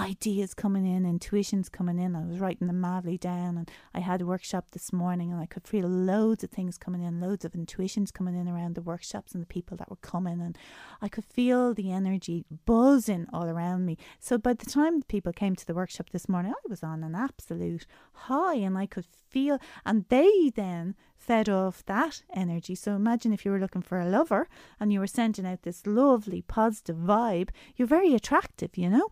ideas 0.00 0.54
coming 0.54 0.86
in, 0.86 1.04
intuitions 1.04 1.68
coming 1.68 1.98
in. 1.98 2.16
I 2.16 2.24
was 2.24 2.40
writing 2.40 2.66
them 2.66 2.80
madly 2.80 3.18
down, 3.18 3.58
and 3.58 3.70
I 3.92 4.00
had 4.00 4.22
a 4.22 4.26
workshop 4.26 4.66
this 4.72 4.92
morning, 4.92 5.30
and 5.30 5.40
I 5.40 5.46
could 5.46 5.68
feel 5.68 5.86
loads 5.86 6.42
of 6.42 6.50
things 6.50 6.78
coming 6.78 7.02
in, 7.02 7.20
loads 7.20 7.44
of 7.44 7.54
intuitions 7.54 8.10
coming 8.10 8.34
in 8.34 8.48
around 8.48 8.74
the 8.74 8.82
workshops 8.82 9.32
and 9.32 9.42
the 9.42 9.46
people 9.46 9.76
that 9.76 9.90
were 9.90 9.96
coming, 9.96 10.40
and 10.40 10.56
I 11.02 11.08
could 11.08 11.24
feel 11.24 11.74
the 11.74 11.92
energy 11.92 12.44
buzzing 12.64 13.26
all 13.32 13.48
around 13.48 13.84
me. 13.84 13.98
So 14.18 14.38
by 14.38 14.54
the 14.54 14.66
time 14.66 15.02
people 15.02 15.32
came 15.32 15.56
to 15.56 15.66
the 15.66 15.74
workshop 15.74 16.10
this 16.10 16.28
morning, 16.28 16.52
I 16.52 16.68
was 16.68 16.82
on 16.82 17.04
an 17.04 17.14
absolute 17.14 17.86
high, 18.12 18.54
and 18.54 18.78
I 18.78 18.86
could 18.86 19.06
feel, 19.32 19.58
and 19.84 20.04
they 20.08 20.50
then 20.54 20.94
fed 21.16 21.48
off 21.48 21.84
that 21.86 22.22
energy. 22.34 22.74
So 22.74 22.94
imagine 22.94 23.32
if 23.32 23.44
you 23.44 23.50
were 23.52 23.60
looking 23.60 23.82
for 23.82 24.00
a 24.00 24.08
lover 24.08 24.48
and 24.80 24.92
you 24.92 25.00
were 25.00 25.06
sending 25.06 25.46
out 25.46 25.62
this 25.62 25.86
lovely 25.86 26.42
positive 26.42 26.96
vibe, 26.96 27.50
you're 27.76 27.88
very 27.88 28.14
attractive, 28.14 28.76
you 28.76 28.90
know. 28.90 29.08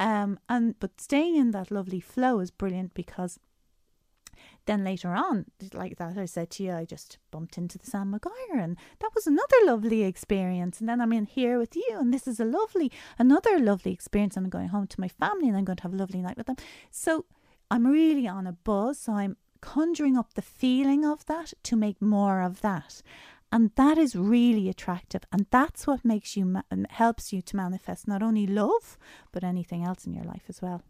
Um, 0.00 0.38
and 0.48 0.78
but 0.80 1.00
staying 1.00 1.36
in 1.36 1.50
that 1.50 1.70
lovely 1.70 2.00
flow 2.00 2.40
is 2.40 2.50
brilliant 2.50 2.94
because 2.94 3.38
then 4.66 4.84
later 4.84 5.12
on, 5.14 5.46
like 5.72 5.96
that, 5.98 6.16
I 6.16 6.24
said 6.24 6.50
to 6.50 6.62
you, 6.62 6.72
I 6.72 6.84
just 6.84 7.18
bumped 7.30 7.58
into 7.58 7.78
the 7.78 7.86
Sam 7.86 8.10
Maguire, 8.10 8.58
and 8.58 8.76
that 9.00 9.10
was 9.14 9.26
another 9.26 9.56
lovely 9.64 10.04
experience. 10.04 10.78
And 10.80 10.88
then 10.88 11.00
I'm 11.00 11.12
in 11.12 11.26
here 11.26 11.58
with 11.58 11.74
you, 11.74 11.96
and 11.98 12.14
this 12.14 12.28
is 12.28 12.38
a 12.38 12.44
lovely, 12.44 12.90
another 13.18 13.58
lovely 13.58 13.92
experience. 13.92 14.36
I'm 14.36 14.48
going 14.48 14.68
home 14.68 14.86
to 14.86 15.00
my 15.00 15.08
family, 15.08 15.48
and 15.48 15.56
I'm 15.56 15.64
going 15.64 15.76
to 15.76 15.82
have 15.82 15.94
a 15.94 15.96
lovely 15.96 16.22
night 16.22 16.36
with 16.36 16.46
them. 16.46 16.56
So 16.90 17.24
I'm 17.70 17.86
really 17.86 18.28
on 18.28 18.46
a 18.46 18.52
buzz. 18.52 18.98
So 18.98 19.14
I'm 19.14 19.36
conjuring 19.62 20.18
up 20.18 20.34
the 20.34 20.42
feeling 20.42 21.06
of 21.06 21.24
that 21.26 21.54
to 21.62 21.76
make 21.76 22.02
more 22.02 22.42
of 22.42 22.60
that. 22.60 23.00
And 23.50 23.70
that 23.76 23.96
is 23.96 24.16
really 24.16 24.68
attractive. 24.68 25.22
And 25.32 25.46
that's 25.50 25.86
what 25.86 26.04
makes 26.04 26.36
you, 26.36 26.44
ma- 26.44 26.62
helps 26.90 27.32
you 27.32 27.40
to 27.42 27.56
manifest 27.56 28.08
not 28.08 28.22
only 28.22 28.46
love, 28.46 28.98
but 29.30 29.44
anything 29.44 29.84
else 29.84 30.06
in 30.06 30.12
your 30.12 30.24
life 30.24 30.44
as 30.48 30.60
well. 30.60 30.82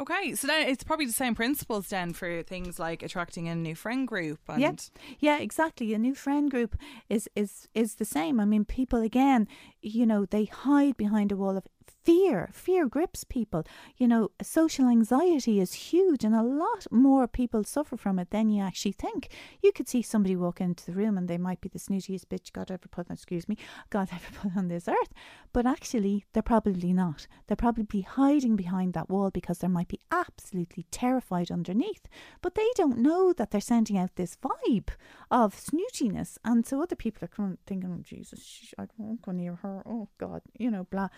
Okay, 0.00 0.34
so 0.34 0.48
then 0.48 0.66
it's 0.66 0.82
probably 0.82 1.06
the 1.06 1.12
same 1.12 1.36
principles 1.36 1.88
then 1.88 2.12
for 2.12 2.42
things 2.42 2.80
like 2.80 3.02
attracting 3.02 3.48
a 3.48 3.54
new 3.54 3.76
friend 3.76 4.08
group 4.08 4.40
and 4.48 4.60
yeah, 4.60 4.72
yeah, 5.20 5.38
exactly. 5.38 5.94
A 5.94 5.98
new 5.98 6.16
friend 6.16 6.50
group 6.50 6.76
is 7.08 7.28
is 7.36 7.68
is 7.74 7.94
the 7.94 8.04
same. 8.04 8.40
I 8.40 8.44
mean, 8.44 8.64
people 8.64 9.00
again, 9.02 9.46
you 9.80 10.04
know, 10.04 10.26
they 10.26 10.46
hide 10.46 10.96
behind 10.96 11.30
a 11.30 11.36
wall 11.36 11.56
of 11.56 11.68
fear. 12.04 12.50
Fear 12.52 12.88
grips 12.88 13.24
people. 13.24 13.64
You 13.96 14.08
know, 14.08 14.30
social 14.42 14.88
anxiety 14.88 15.60
is 15.60 15.72
huge, 15.72 16.24
and 16.24 16.34
a 16.34 16.42
lot 16.42 16.86
more 16.90 17.26
people 17.26 17.64
suffer 17.64 17.96
from 17.96 18.18
it 18.18 18.30
than 18.30 18.50
you 18.50 18.62
actually 18.62 18.92
think. 18.92 19.28
You 19.62 19.72
could 19.72 19.88
see 19.88 20.02
somebody 20.02 20.36
walk 20.36 20.60
into 20.60 20.84
the 20.84 20.92
room 20.92 21.16
and 21.16 21.28
they 21.28 21.38
might 21.38 21.60
be 21.60 21.68
the 21.68 21.78
snootiest 21.78 22.26
bitch 22.26 22.52
God 22.52 22.70
ever 22.70 22.88
put, 22.88 23.10
on, 23.10 23.14
excuse 23.14 23.48
me, 23.48 23.56
God 23.90 24.08
ever 24.12 24.38
put 24.40 24.56
on 24.56 24.68
this 24.68 24.88
earth, 24.88 25.12
but 25.52 25.66
actually 25.66 26.24
they're 26.32 26.42
probably 26.42 26.92
not. 26.92 27.26
They're 27.46 27.56
probably 27.56 28.02
hiding 28.02 28.56
behind 28.56 28.92
that 28.92 29.08
wall 29.08 29.30
because 29.30 29.58
they 29.58 29.68
might 29.68 29.88
be 29.88 30.00
absolutely 30.12 30.86
terrified 30.90 31.50
underneath, 31.50 32.06
but 32.42 32.54
they 32.54 32.68
don't 32.74 32.98
know 32.98 33.32
that 33.32 33.50
they're 33.50 33.60
sending 33.60 33.96
out 33.96 34.16
this 34.16 34.36
vibe 34.36 34.88
of 35.30 35.56
snootiness, 35.56 36.38
and 36.44 36.66
so 36.66 36.82
other 36.82 36.96
people 36.96 37.26
are 37.26 37.56
thinking, 37.66 37.90
"Oh 37.90 38.02
Jesus, 38.02 38.74
I 38.78 38.86
don't 38.98 39.22
go 39.22 39.32
near 39.32 39.56
her." 39.56 39.82
Oh 39.86 40.08
God, 40.18 40.42
you 40.58 40.70
know, 40.70 40.84
blah 40.84 41.08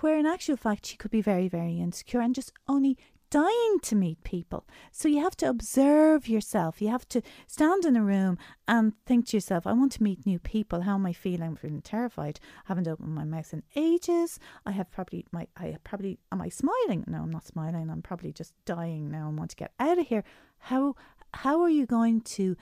where 0.00 0.18
in 0.18 0.26
actual 0.26 0.56
fact 0.56 0.86
she 0.86 0.96
could 0.96 1.10
be 1.10 1.20
very, 1.20 1.48
very 1.48 1.78
insecure 1.78 2.20
and 2.20 2.34
just 2.34 2.52
only 2.66 2.96
dying 3.30 3.78
to 3.82 3.94
meet 3.94 4.22
people. 4.24 4.66
So 4.90 5.08
you 5.08 5.22
have 5.22 5.36
to 5.38 5.48
observe 5.48 6.28
yourself. 6.28 6.80
You 6.80 6.88
have 6.88 7.08
to 7.10 7.22
stand 7.46 7.84
in 7.84 7.96
a 7.96 8.02
room 8.02 8.38
and 8.66 8.94
think 9.04 9.26
to 9.28 9.36
yourself, 9.36 9.66
I 9.66 9.72
want 9.72 9.92
to 9.92 10.02
meet 10.02 10.24
new 10.24 10.38
people. 10.38 10.82
How 10.82 10.94
am 10.94 11.06
I 11.06 11.12
feeling? 11.12 11.42
I'm 11.42 11.56
feeling 11.56 11.82
terrified. 11.82 12.40
I 12.64 12.68
haven't 12.68 12.88
opened 12.88 13.14
my 13.14 13.24
mouth 13.24 13.52
in 13.52 13.62
ages. 13.76 14.38
I 14.64 14.72
have 14.72 14.90
probably 14.90 15.26
my 15.30 15.46
I 15.56 15.76
probably 15.84 16.18
am 16.32 16.40
I 16.40 16.48
smiling? 16.48 17.04
No, 17.06 17.22
I'm 17.22 17.30
not 17.30 17.46
smiling. 17.46 17.90
I'm 17.90 18.02
probably 18.02 18.32
just 18.32 18.54
dying 18.64 19.10
now 19.10 19.28
and 19.28 19.38
want 19.38 19.50
to 19.50 19.56
get 19.56 19.72
out 19.78 19.98
of 19.98 20.06
here. 20.06 20.24
How 20.58 20.94
how 21.34 21.60
are 21.60 21.70
you 21.70 21.86
going 21.86 22.22
to 22.22 22.56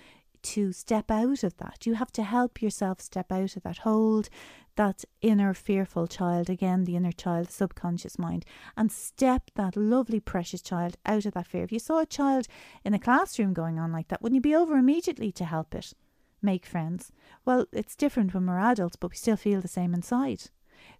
to 0.52 0.72
step 0.72 1.10
out 1.10 1.42
of 1.42 1.56
that? 1.58 1.86
You 1.86 1.94
have 1.94 2.12
to 2.12 2.22
help 2.22 2.62
yourself 2.62 3.00
step 3.00 3.32
out 3.32 3.56
of 3.56 3.62
that 3.62 3.78
hold 3.78 4.28
that 4.76 5.04
inner 5.22 5.54
fearful 5.54 6.06
child, 6.06 6.48
again, 6.48 6.84
the 6.84 6.96
inner 6.96 7.12
child, 7.12 7.48
the 7.48 7.52
subconscious 7.52 8.18
mind, 8.18 8.44
and 8.76 8.92
step 8.92 9.50
that 9.54 9.76
lovely, 9.76 10.20
precious 10.20 10.62
child 10.62 10.96
out 11.04 11.26
of 11.26 11.34
that 11.34 11.46
fear. 11.46 11.64
If 11.64 11.72
you 11.72 11.78
saw 11.78 12.00
a 12.00 12.06
child 12.06 12.46
in 12.84 12.94
a 12.94 12.98
classroom 12.98 13.52
going 13.52 13.78
on 13.78 13.90
like 13.90 14.08
that, 14.08 14.22
wouldn't 14.22 14.36
you 14.36 14.42
be 14.42 14.54
over 14.54 14.76
immediately 14.76 15.32
to 15.32 15.44
help 15.44 15.74
it 15.74 15.94
make 16.42 16.66
friends? 16.66 17.10
Well, 17.44 17.66
it's 17.72 17.96
different 17.96 18.34
when 18.34 18.46
we're 18.46 18.58
adults, 18.58 18.96
but 18.96 19.10
we 19.10 19.16
still 19.16 19.36
feel 19.36 19.60
the 19.60 19.68
same 19.68 19.94
inside. 19.94 20.42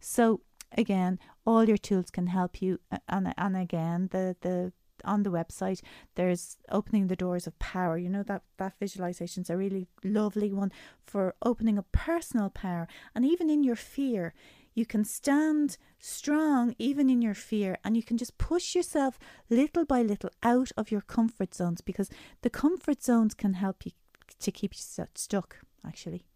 So, 0.01 0.41
again, 0.77 1.19
all 1.47 1.65
your 1.65 1.77
tools 1.77 2.11
can 2.11 2.29
help 2.29 2.63
you. 2.63 2.81
And, 3.09 3.35
and 3.37 3.57
again, 3.57 4.09
the, 4.11 4.37
the 4.41 4.73
on 5.07 5.23
the 5.23 5.31
website 5.31 5.81
there's 6.15 6.59
opening 6.71 7.07
the 7.07 7.17
doors 7.17 7.47
of 7.47 7.59
power. 7.59 7.97
You 7.97 8.09
know 8.09 8.23
that 8.25 8.43
that 8.59 8.75
visualization 8.79 9.43
is 9.43 9.51
a 9.51 9.57
really 9.57 9.89
lovely 10.05 10.53
one 10.53 10.73
for 11.07 11.35
opening 11.43 11.79
a 11.79 11.83
personal 11.83 12.51
power. 12.51 12.89
And 13.15 13.25
even 13.25 13.49
in 13.51 13.65
your 13.65 13.77
fear 13.77 14.35
you 14.75 14.85
can 14.85 15.05
stand 15.05 15.79
strong 15.99 16.75
even 16.79 17.09
in 17.09 17.23
your 17.23 17.35
fear 17.35 17.79
and 17.83 17.97
you 17.97 18.03
can 18.03 18.19
just 18.19 18.37
push 18.37 18.75
yourself 18.75 19.19
little 19.49 19.87
by 19.87 20.03
little 20.03 20.31
out 20.43 20.71
of 20.77 20.91
your 20.91 21.01
comfort 21.01 21.55
zones 21.55 21.81
because 21.81 22.11
the 22.43 22.51
comfort 22.51 23.03
zones 23.03 23.33
can 23.33 23.55
help 23.55 23.87
you 23.87 23.93
to 24.39 24.53
keep 24.53 24.75
you 24.75 25.07
stuck 25.15 25.57
actually 25.85 26.27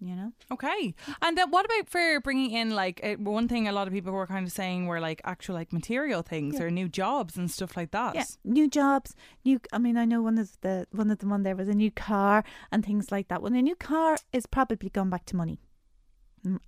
you 0.00 0.14
know? 0.14 0.32
Okay. 0.50 0.94
And 1.22 1.36
then 1.36 1.50
what 1.50 1.64
about 1.64 1.88
for 1.88 2.20
bringing 2.20 2.50
in 2.50 2.70
like 2.70 3.00
uh, 3.02 3.14
one 3.14 3.48
thing 3.48 3.68
a 3.68 3.72
lot 3.72 3.86
of 3.86 3.92
people 3.92 4.12
were 4.12 4.26
kind 4.26 4.46
of 4.46 4.52
saying 4.52 4.86
were 4.86 5.00
like 5.00 5.20
actual 5.24 5.54
like 5.54 5.72
material 5.72 6.22
things 6.22 6.54
yeah. 6.54 6.64
or 6.64 6.70
new 6.70 6.88
jobs 6.88 7.36
and 7.36 7.50
stuff 7.50 7.76
like 7.76 7.90
that. 7.92 8.14
Yeah 8.14 8.24
new 8.44 8.68
jobs 8.68 9.14
new 9.44 9.60
i 9.72 9.78
mean 9.78 9.96
i 9.96 10.04
know 10.04 10.22
one 10.22 10.38
of 10.38 10.60
the 10.60 10.86
one 10.92 11.10
of 11.10 11.18
the 11.18 11.26
one 11.26 11.42
there 11.42 11.56
was 11.56 11.68
a 11.68 11.74
new 11.74 11.90
car 11.90 12.44
and 12.70 12.84
things 12.84 13.10
like 13.10 13.28
that. 13.28 13.42
When 13.42 13.54
a 13.54 13.62
new 13.62 13.74
car 13.74 14.16
is 14.32 14.46
probably 14.46 14.90
gone 14.90 15.10
back 15.10 15.26
to 15.26 15.36
money 15.36 15.60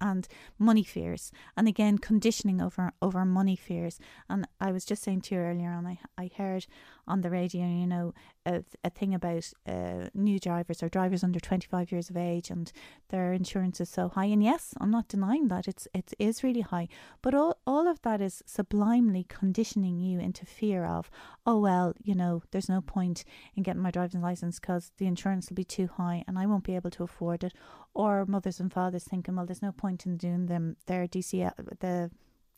and 0.01 0.27
money 0.59 0.83
fears. 0.83 1.31
And 1.57 1.69
again 1.69 1.99
conditioning 1.99 2.61
over 2.61 2.93
over 3.03 3.25
money 3.25 3.57
fears. 3.57 3.99
And 4.29 4.47
i 4.61 4.73
was 4.73 4.85
just 4.85 5.03
saying 5.03 5.23
to 5.23 5.35
you 5.35 5.41
earlier 5.41 5.71
on 5.71 5.87
i 5.87 5.99
i 6.19 6.31
heard 6.37 6.67
on 7.09 7.21
the 7.21 7.31
radio 7.31 7.65
you 7.65 7.87
know 7.87 8.13
a, 8.47 8.63
a 8.85 8.91
thing 8.91 9.15
about 9.15 9.51
uh, 9.67 10.09
new 10.15 10.39
drivers 10.39 10.83
or 10.83 10.89
drivers 10.89 11.25
under 11.25 11.41
25 11.41 11.91
years 11.91 12.11
of 12.11 12.17
age 12.17 12.51
and 12.51 12.73
their 13.09 13.33
insurance 13.33 13.81
is 13.81 13.89
so 13.89 14.09
high. 14.09 14.27
And 14.27 14.43
yes 14.43 14.75
i'm 14.81 14.91
not 14.91 15.09
denying 15.09 15.49
that. 15.49 15.69
It's 15.69 15.89
it 15.95 16.13
is 16.19 16.45
really 16.45 16.61
high. 16.61 16.89
But 17.23 17.35
all, 17.35 17.59
all 17.67 17.89
of 17.89 18.03
that 18.03 18.21
is 18.21 18.43
sublimely 18.47 19.25
conditioning 19.29 19.99
you 19.99 20.19
into 20.19 20.47
fear 20.47 20.85
of 20.85 21.11
oh 21.45 21.59
well 21.59 21.95
you 22.03 22.15
know 22.15 22.43
there's 22.51 22.69
no 22.69 22.81
point 22.81 23.25
in 23.55 23.63
getting 23.63 23.83
my 23.83 23.91
driving 23.91 24.21
license 24.21 24.59
because 24.59 24.93
the 24.99 25.07
insurance 25.07 25.49
will 25.49 25.57
be 25.57 25.65
too 25.65 25.89
high 25.97 26.25
and 26.27 26.39
i 26.39 26.47
won't 26.47 26.65
be 26.65 26.77
able 26.77 26.91
to 26.91 27.05
afford 27.05 27.45
it. 27.45 27.53
Or 27.95 28.27
mothers 28.27 28.61
and 28.61 28.73
fathers 28.73 29.05
thinking 29.05 29.37
well 29.37 29.47
there's 29.47 29.63
no 29.63 29.73
point 29.73 30.07
in 30.07 30.17
doing 30.17 30.47
them 30.47 30.77
their 30.87 31.07
dcl 31.07 31.53
the 31.81 32.11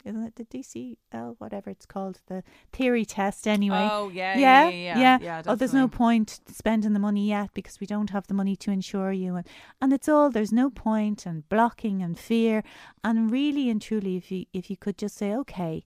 isn't 0.05 0.23
it 0.23 0.37
the 0.37 0.45
DCL, 0.45 1.37
whatever 1.39 1.71
it's 1.71 1.87
called, 1.87 2.21
the 2.27 2.43
theory 2.73 3.05
test 3.05 3.47
anyway. 3.47 3.89
Oh, 3.91 4.09
yeah, 4.09 4.37
yeah, 4.37 4.69
yeah. 4.69 4.99
yeah, 4.99 5.19
yeah. 5.21 5.43
oh, 5.47 5.55
there's 5.55 5.75
no 5.75 5.89
point 5.89 6.41
spending 6.47 6.93
the 6.93 6.99
money 6.99 7.29
yet 7.29 7.51
because 7.55 7.81
we 7.81 7.87
don't 7.87 8.11
have 8.11 8.27
the 8.27 8.35
money 8.35 8.57
to 8.57 8.71
insure 8.71 9.13
you. 9.13 9.37
And, 9.37 9.47
and 9.81 9.93
it's 9.93 10.09
all, 10.09 10.31
there's 10.31 10.53
no 10.53 10.71
point 10.71 11.27
and 11.27 11.49
blocking 11.49 12.03
and 12.03 12.19
fear. 12.19 12.63
And 13.03 13.31
really 13.31 13.69
and 13.69 13.83
truly, 13.83 14.17
if 14.17 14.31
you, 14.31 14.47
if 14.53 14.71
you 14.71 14.77
could 14.77 14.99
just 14.99 15.17
say, 15.17 15.35
okay, 15.35 15.85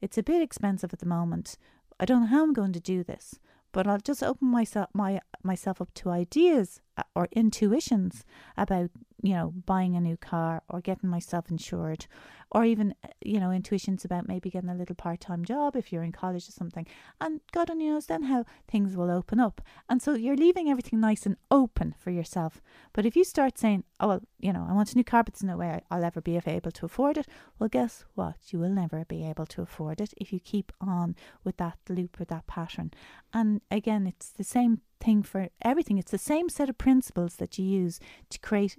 it's 0.00 0.18
a 0.18 0.22
bit 0.22 0.42
expensive 0.42 0.92
at 0.92 0.98
the 0.98 1.06
moment. 1.06 1.56
I 1.98 2.04
don't 2.04 2.22
know 2.22 2.26
how 2.26 2.42
I'm 2.42 2.52
going 2.52 2.72
to 2.72 2.80
do 2.80 3.04
this, 3.04 3.38
but 3.70 3.86
I'll 3.86 3.98
just 3.98 4.22
open 4.22 4.48
myself, 4.48 4.88
my, 4.92 5.20
myself 5.42 5.80
up 5.80 5.94
to 5.94 6.10
ideas 6.10 6.80
uh, 6.96 7.04
or 7.14 7.28
intuitions 7.32 8.24
about 8.56 8.90
you 9.22 9.34
know 9.34 9.54
buying 9.66 9.96
a 9.96 10.00
new 10.00 10.16
car 10.16 10.62
or 10.68 10.80
getting 10.80 11.08
myself 11.08 11.50
insured 11.50 12.06
or 12.50 12.64
even 12.64 12.94
uh, 13.04 13.08
you 13.24 13.40
know 13.40 13.50
intuitions 13.50 14.04
about 14.04 14.28
maybe 14.28 14.50
getting 14.50 14.68
a 14.68 14.74
little 14.74 14.94
part-time 14.94 15.44
job 15.44 15.74
if 15.74 15.92
you're 15.92 16.02
in 16.02 16.12
college 16.12 16.48
or 16.48 16.52
something. 16.52 16.86
And 17.20 17.40
god 17.52 17.70
only 17.70 17.88
knows 17.88 18.06
then 18.06 18.24
how 18.24 18.44
things 18.68 18.96
will 18.96 19.10
open 19.10 19.40
up. 19.40 19.60
And 19.88 20.02
so 20.02 20.14
you're 20.14 20.36
leaving 20.36 20.68
everything 20.68 21.00
nice 21.00 21.24
and 21.24 21.36
open 21.50 21.94
for 21.98 22.10
yourself. 22.10 22.60
But 22.92 23.06
if 23.06 23.16
you 23.16 23.24
start 23.24 23.58
saying 23.58 23.84
oh 24.00 24.08
well 24.08 24.20
you 24.38 24.52
know 24.52 24.66
i 24.68 24.72
want 24.72 24.92
a 24.92 24.96
new 24.96 25.04
car 25.04 25.22
but 25.22 25.34
there's 25.34 25.44
no 25.44 25.56
way 25.56 25.80
i'll 25.90 26.04
ever 26.04 26.20
be 26.20 26.36
able 26.36 26.72
to 26.72 26.84
afford 26.84 27.16
it 27.16 27.26
well 27.58 27.68
guess 27.68 28.04
what? 28.14 28.36
You 28.50 28.58
will 28.58 28.70
never 28.70 29.04
be 29.04 29.24
able 29.24 29.46
to 29.46 29.62
afford 29.62 30.00
it 30.00 30.12
if 30.16 30.32
you 30.32 30.40
keep 30.40 30.72
on 30.80 31.14
with 31.44 31.56
that 31.58 31.78
loop 31.88 32.20
or 32.20 32.24
that 32.24 32.46
pattern. 32.46 32.90
And 33.32 33.60
again 33.70 34.06
it's 34.06 34.30
the 34.30 34.44
same 34.44 34.80
thing 35.00 35.22
for 35.22 35.48
everything. 35.62 35.98
It's 35.98 36.10
the 36.10 36.18
same 36.18 36.48
set 36.48 36.68
of 36.68 36.78
principles 36.78 37.36
that 37.36 37.58
you 37.58 37.64
use 37.64 37.98
to 38.30 38.38
create 38.38 38.76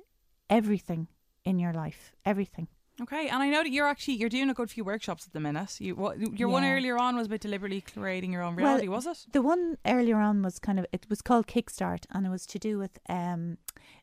everything 0.49 1.07
in 1.45 1.59
your 1.59 1.73
life 1.73 2.13
everything 2.25 2.67
Okay, 3.01 3.27
and 3.27 3.41
I 3.41 3.49
know 3.49 3.63
that 3.63 3.71
you're 3.71 3.87
actually 3.87 4.15
you're 4.15 4.29
doing 4.29 4.51
a 4.51 4.53
good 4.53 4.69
few 4.69 4.83
workshops 4.83 5.25
at 5.25 5.33
the 5.33 5.39
minute. 5.39 5.81
You 5.81 5.95
what 5.95 6.19
your 6.39 6.47
one 6.47 6.63
earlier 6.63 6.95
on 6.95 7.15
was 7.15 7.25
about 7.25 7.39
deliberately 7.39 7.81
creating 7.81 8.31
your 8.31 8.43
own 8.43 8.55
Well, 8.55 8.65
reality, 8.65 8.87
was 8.87 9.07
it? 9.07 9.25
The 9.31 9.41
one 9.41 9.79
earlier 9.87 10.17
on 10.17 10.43
was 10.43 10.59
kind 10.59 10.77
of 10.77 10.85
it 10.93 11.07
was 11.09 11.23
called 11.23 11.47
Kickstart, 11.47 12.05
and 12.11 12.27
it 12.27 12.29
was 12.29 12.45
to 12.45 12.59
do 12.59 12.77
with 12.77 12.99
um, 13.09 13.57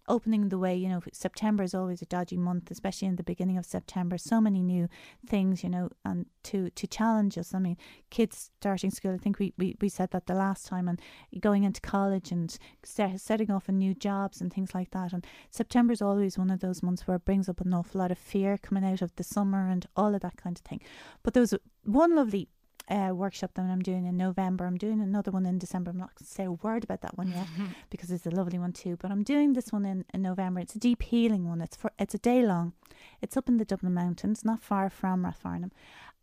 opening 0.08 0.48
the 0.48 0.58
way. 0.58 0.74
You 0.76 0.88
know, 0.88 1.02
September 1.12 1.62
is 1.62 1.74
always 1.74 2.02
a 2.02 2.06
dodgy 2.06 2.36
month, 2.36 2.70
especially 2.70 3.08
in 3.08 3.16
the 3.16 3.22
beginning 3.22 3.58
of 3.58 3.66
September. 3.66 4.18
So 4.18 4.40
many 4.40 4.62
new 4.62 4.88
things, 5.26 5.62
you 5.62 5.70
know, 5.70 5.90
and 6.04 6.26
to 6.44 6.70
to 6.70 6.86
challenge 6.86 7.38
us. 7.38 7.54
I 7.54 7.58
mean, 7.58 7.76
kids 8.10 8.50
starting 8.60 8.90
school. 8.90 9.14
I 9.14 9.18
think 9.18 9.38
we 9.38 9.52
we, 9.58 9.76
we 9.80 9.88
said 9.88 10.10
that 10.10 10.26
the 10.26 10.34
last 10.34 10.66
time, 10.66 10.88
and 10.88 11.00
going 11.40 11.64
into 11.64 11.80
college 11.80 12.32
and 12.32 12.56
set, 12.82 13.20
setting 13.20 13.50
off 13.50 13.68
in 13.68 13.78
new 13.78 13.94
jobs 13.94 14.40
and 14.40 14.52
things 14.52 14.74
like 14.74 14.90
that. 14.90 15.12
And 15.12 15.26
September 15.50 15.92
is 15.92 16.02
always 16.02 16.38
one 16.38 16.50
of 16.50 16.60
those 16.60 16.82
months 16.82 17.06
where 17.06 17.16
it 17.16 17.24
brings 17.24 17.48
up 17.48 17.60
an 17.60 17.74
awful 17.74 18.00
lot 18.00 18.10
of 18.10 18.18
fear 18.18 18.58
coming 18.58 18.84
out 18.84 19.02
of 19.02 19.14
the 19.16 19.24
summer 19.24 19.68
and 19.68 19.86
all 19.96 20.14
of 20.14 20.22
that 20.22 20.36
kind 20.36 20.58
of 20.58 20.64
thing. 20.64 20.80
But 21.22 21.34
there 21.34 21.40
was 21.40 21.54
one 21.84 22.14
lovely 22.14 22.48
uh, 22.90 23.12
workshop 23.14 23.52
that 23.54 23.62
I'm 23.62 23.82
doing 23.82 24.06
in 24.06 24.16
November. 24.16 24.66
I'm 24.66 24.76
doing 24.76 25.00
another 25.00 25.30
one 25.30 25.46
in 25.46 25.58
December. 25.58 25.90
I'm 25.90 25.98
not 25.98 26.14
going 26.14 26.26
to 26.26 26.32
say 26.32 26.44
a 26.44 26.52
word 26.52 26.84
about 26.84 27.02
that 27.02 27.16
one 27.16 27.28
yet 27.28 27.46
because 27.90 28.10
it's 28.10 28.26
a 28.26 28.30
lovely 28.30 28.58
one 28.58 28.72
too. 28.72 28.96
But 29.00 29.10
I'm 29.10 29.22
doing 29.22 29.52
this 29.52 29.72
one 29.72 29.84
in, 29.84 30.04
in 30.12 30.22
November. 30.22 30.60
It's 30.60 30.74
a 30.74 30.78
deep 30.78 31.02
healing 31.02 31.48
one. 31.48 31.60
It's 31.60 31.76
for 31.76 31.92
it's 31.98 32.14
a 32.14 32.18
day 32.18 32.42
long. 32.42 32.72
It's 33.22 33.36
up 33.36 33.48
in 33.48 33.58
the 33.58 33.64
Dublin 33.64 33.94
Mountains, 33.94 34.44
not 34.44 34.62
far 34.62 34.90
from 34.90 35.24
Rathfarnham, 35.24 35.70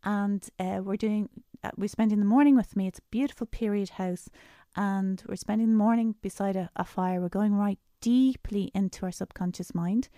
and 0.04 0.48
uh, 0.58 0.80
we're 0.82 0.96
doing. 0.96 1.28
Uh, 1.64 1.70
we're 1.76 1.88
spending 1.88 2.20
the 2.20 2.24
morning 2.24 2.54
with 2.54 2.76
me. 2.76 2.86
It's 2.86 3.00
a 3.00 3.10
beautiful 3.10 3.46
period 3.46 3.90
house, 3.90 4.28
and 4.76 5.22
we're 5.26 5.36
spending 5.36 5.70
the 5.70 5.76
morning 5.76 6.14
beside 6.22 6.54
a, 6.54 6.70
a 6.76 6.84
fire. 6.84 7.20
We're 7.20 7.28
going 7.28 7.54
right 7.54 7.78
deeply 8.00 8.70
into 8.74 9.04
our 9.06 9.12
subconscious 9.12 9.74
mind, 9.74 10.08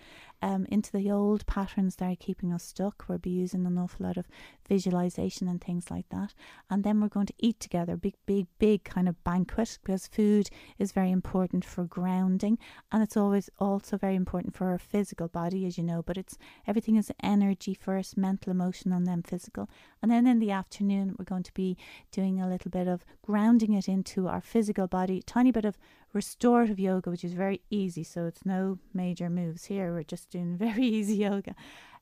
um, 0.41 0.65
into 0.69 0.91
the 0.91 1.11
old 1.11 1.45
patterns 1.45 1.95
that 1.97 2.11
are 2.11 2.15
keeping 2.15 2.51
us 2.51 2.63
stuck. 2.63 3.05
We'll 3.07 3.17
be 3.17 3.29
using 3.29 3.65
an 3.65 3.77
awful 3.77 4.05
lot 4.05 4.17
of 4.17 4.27
visualization 4.67 5.47
and 5.47 5.61
things 5.61 5.91
like 5.91 6.09
that. 6.09 6.33
And 6.69 6.83
then 6.83 6.99
we're 6.99 7.07
going 7.07 7.27
to 7.27 7.33
eat 7.39 7.59
together, 7.59 7.95
big, 7.97 8.15
big, 8.25 8.47
big 8.57 8.83
kind 8.83 9.07
of 9.07 9.23
banquet 9.23 9.77
because 9.83 10.07
food 10.07 10.49
is 10.79 10.91
very 10.91 11.11
important 11.11 11.65
for 11.65 11.83
grounding 11.83 12.57
and 12.91 13.03
it's 13.03 13.17
always 13.17 13.49
also 13.59 13.97
very 13.97 14.15
important 14.15 14.55
for 14.55 14.69
our 14.69 14.77
physical 14.77 15.27
body, 15.27 15.65
as 15.65 15.77
you 15.77 15.83
know. 15.83 16.01
But 16.01 16.17
it's 16.17 16.37
everything 16.65 16.95
is 16.95 17.11
energy 17.21 17.73
first, 17.73 18.17
mental, 18.17 18.51
emotional, 18.51 18.97
and 18.97 19.07
then 19.07 19.23
physical. 19.23 19.69
And 20.01 20.11
then 20.11 20.25
in 20.25 20.39
the 20.39 20.51
afternoon, 20.51 21.15
we're 21.17 21.25
going 21.25 21.43
to 21.43 21.53
be 21.53 21.77
doing 22.11 22.41
a 22.41 22.47
little 22.47 22.71
bit 22.71 22.87
of 22.87 23.05
grounding 23.21 23.73
it 23.73 23.87
into 23.87 24.27
our 24.27 24.41
physical 24.41 24.87
body, 24.87 25.21
tiny 25.21 25.51
bit 25.51 25.65
of 25.65 25.77
restorative 26.13 26.79
yoga, 26.79 27.09
which 27.09 27.23
is 27.23 27.33
very 27.33 27.61
easy. 27.69 28.03
So 28.03 28.25
it's 28.25 28.45
no 28.45 28.79
major 28.93 29.29
moves 29.29 29.65
here. 29.65 29.93
We're 29.93 30.03
just 30.03 30.29
doing 30.31 30.57
very 30.65 30.83
easy 30.83 31.17
yoga. 31.17 31.55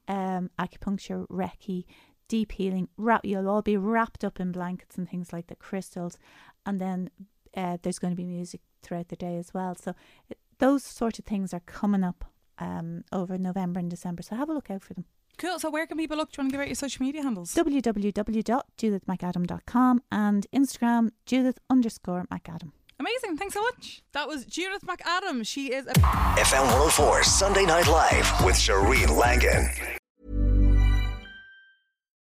Um, 0.07 0.49
acupuncture, 0.57 1.27
Reiki, 1.27 1.83
deep 2.27 2.53
healing. 2.53 2.87
Wrap, 2.97 3.25
you'll 3.25 3.49
all 3.49 3.61
be 3.61 3.77
wrapped 3.77 4.23
up 4.23 4.39
in 4.39 4.51
blankets 4.51 4.97
and 4.97 5.07
things 5.09 5.33
like 5.33 5.47
the 5.47 5.55
crystals. 5.55 6.17
And 6.65 6.79
then 6.79 7.09
uh, 7.55 7.77
there's 7.81 7.99
going 7.99 8.13
to 8.13 8.17
be 8.17 8.25
music 8.25 8.61
throughout 8.81 9.09
the 9.09 9.15
day 9.15 9.37
as 9.37 9.53
well. 9.53 9.75
So 9.75 9.93
it, 10.29 10.39
those 10.59 10.83
sort 10.83 11.19
of 11.19 11.25
things 11.25 11.53
are 11.53 11.59
coming 11.61 12.03
up 12.03 12.25
um, 12.57 13.03
over 13.11 13.37
November 13.37 13.79
and 13.79 13.89
December. 13.89 14.23
So 14.23 14.35
have 14.35 14.49
a 14.49 14.53
look 14.53 14.71
out 14.71 14.83
for 14.83 14.93
them. 14.93 15.05
Cool. 15.37 15.59
So 15.59 15.69
where 15.69 15.87
can 15.87 15.97
people 15.97 16.17
look? 16.17 16.31
Do 16.31 16.41
you 16.41 16.43
want 16.43 16.51
to 16.51 16.57
give 16.57 16.61
out 16.61 16.67
your 16.67 16.75
social 16.75 17.05
media 17.05 17.23
handles? 17.23 17.53
www.judithmcadam.com 17.55 20.01
and 20.11 20.47
Instagram 20.53 21.11
Judith 21.25 21.59
underscore 21.69 22.25
McAdam. 22.31 22.71
Amazing. 22.99 23.37
Thanks 23.37 23.53
so 23.53 23.61
much. 23.61 24.01
That 24.13 24.27
was 24.27 24.45
Judith 24.45 24.85
McAdam. 24.85 25.47
She 25.47 25.71
is 25.71 25.87
a 25.87 25.93
FM 25.93 26.63
104 26.63 27.23
Sunday 27.23 27.65
Night 27.65 27.87
Live 27.87 28.43
with 28.43 28.55
Shireen 28.55 29.15
Langan. 29.17 29.69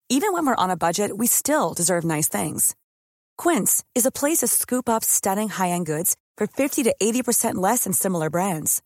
Even 0.10 0.32
when 0.32 0.46
we're 0.46 0.56
on 0.56 0.70
a 0.70 0.78
budget, 0.78 1.18
we 1.18 1.28
still 1.28 1.74
deserve 1.74 2.04
nice 2.06 2.30
things. 2.30 2.76
Quince 3.38 3.84
is 3.94 4.06
a 4.06 4.12
place 4.12 4.38
to 4.38 4.48
scoop 4.48 4.88
up 4.88 5.04
stunning 5.04 5.50
high-end 5.50 5.86
goods 5.86 6.16
for 6.38 6.48
50 6.48 6.84
to 6.84 6.96
80% 7.02 7.56
less 7.56 7.84
than 7.84 7.94
similar 7.94 8.30
brands. 8.30 8.82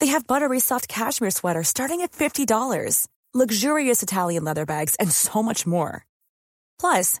They 0.00 0.08
have 0.08 0.26
buttery 0.26 0.60
soft 0.60 0.86
cashmere 0.88 1.30
sweaters 1.30 1.68
starting 1.68 2.02
at 2.02 2.12
$50, 2.12 3.06
luxurious 3.32 4.02
Italian 4.02 4.44
leather 4.44 4.66
bags, 4.66 4.96
and 4.96 5.10
so 5.10 5.42
much 5.42 5.66
more. 5.66 6.04
Plus, 6.78 7.20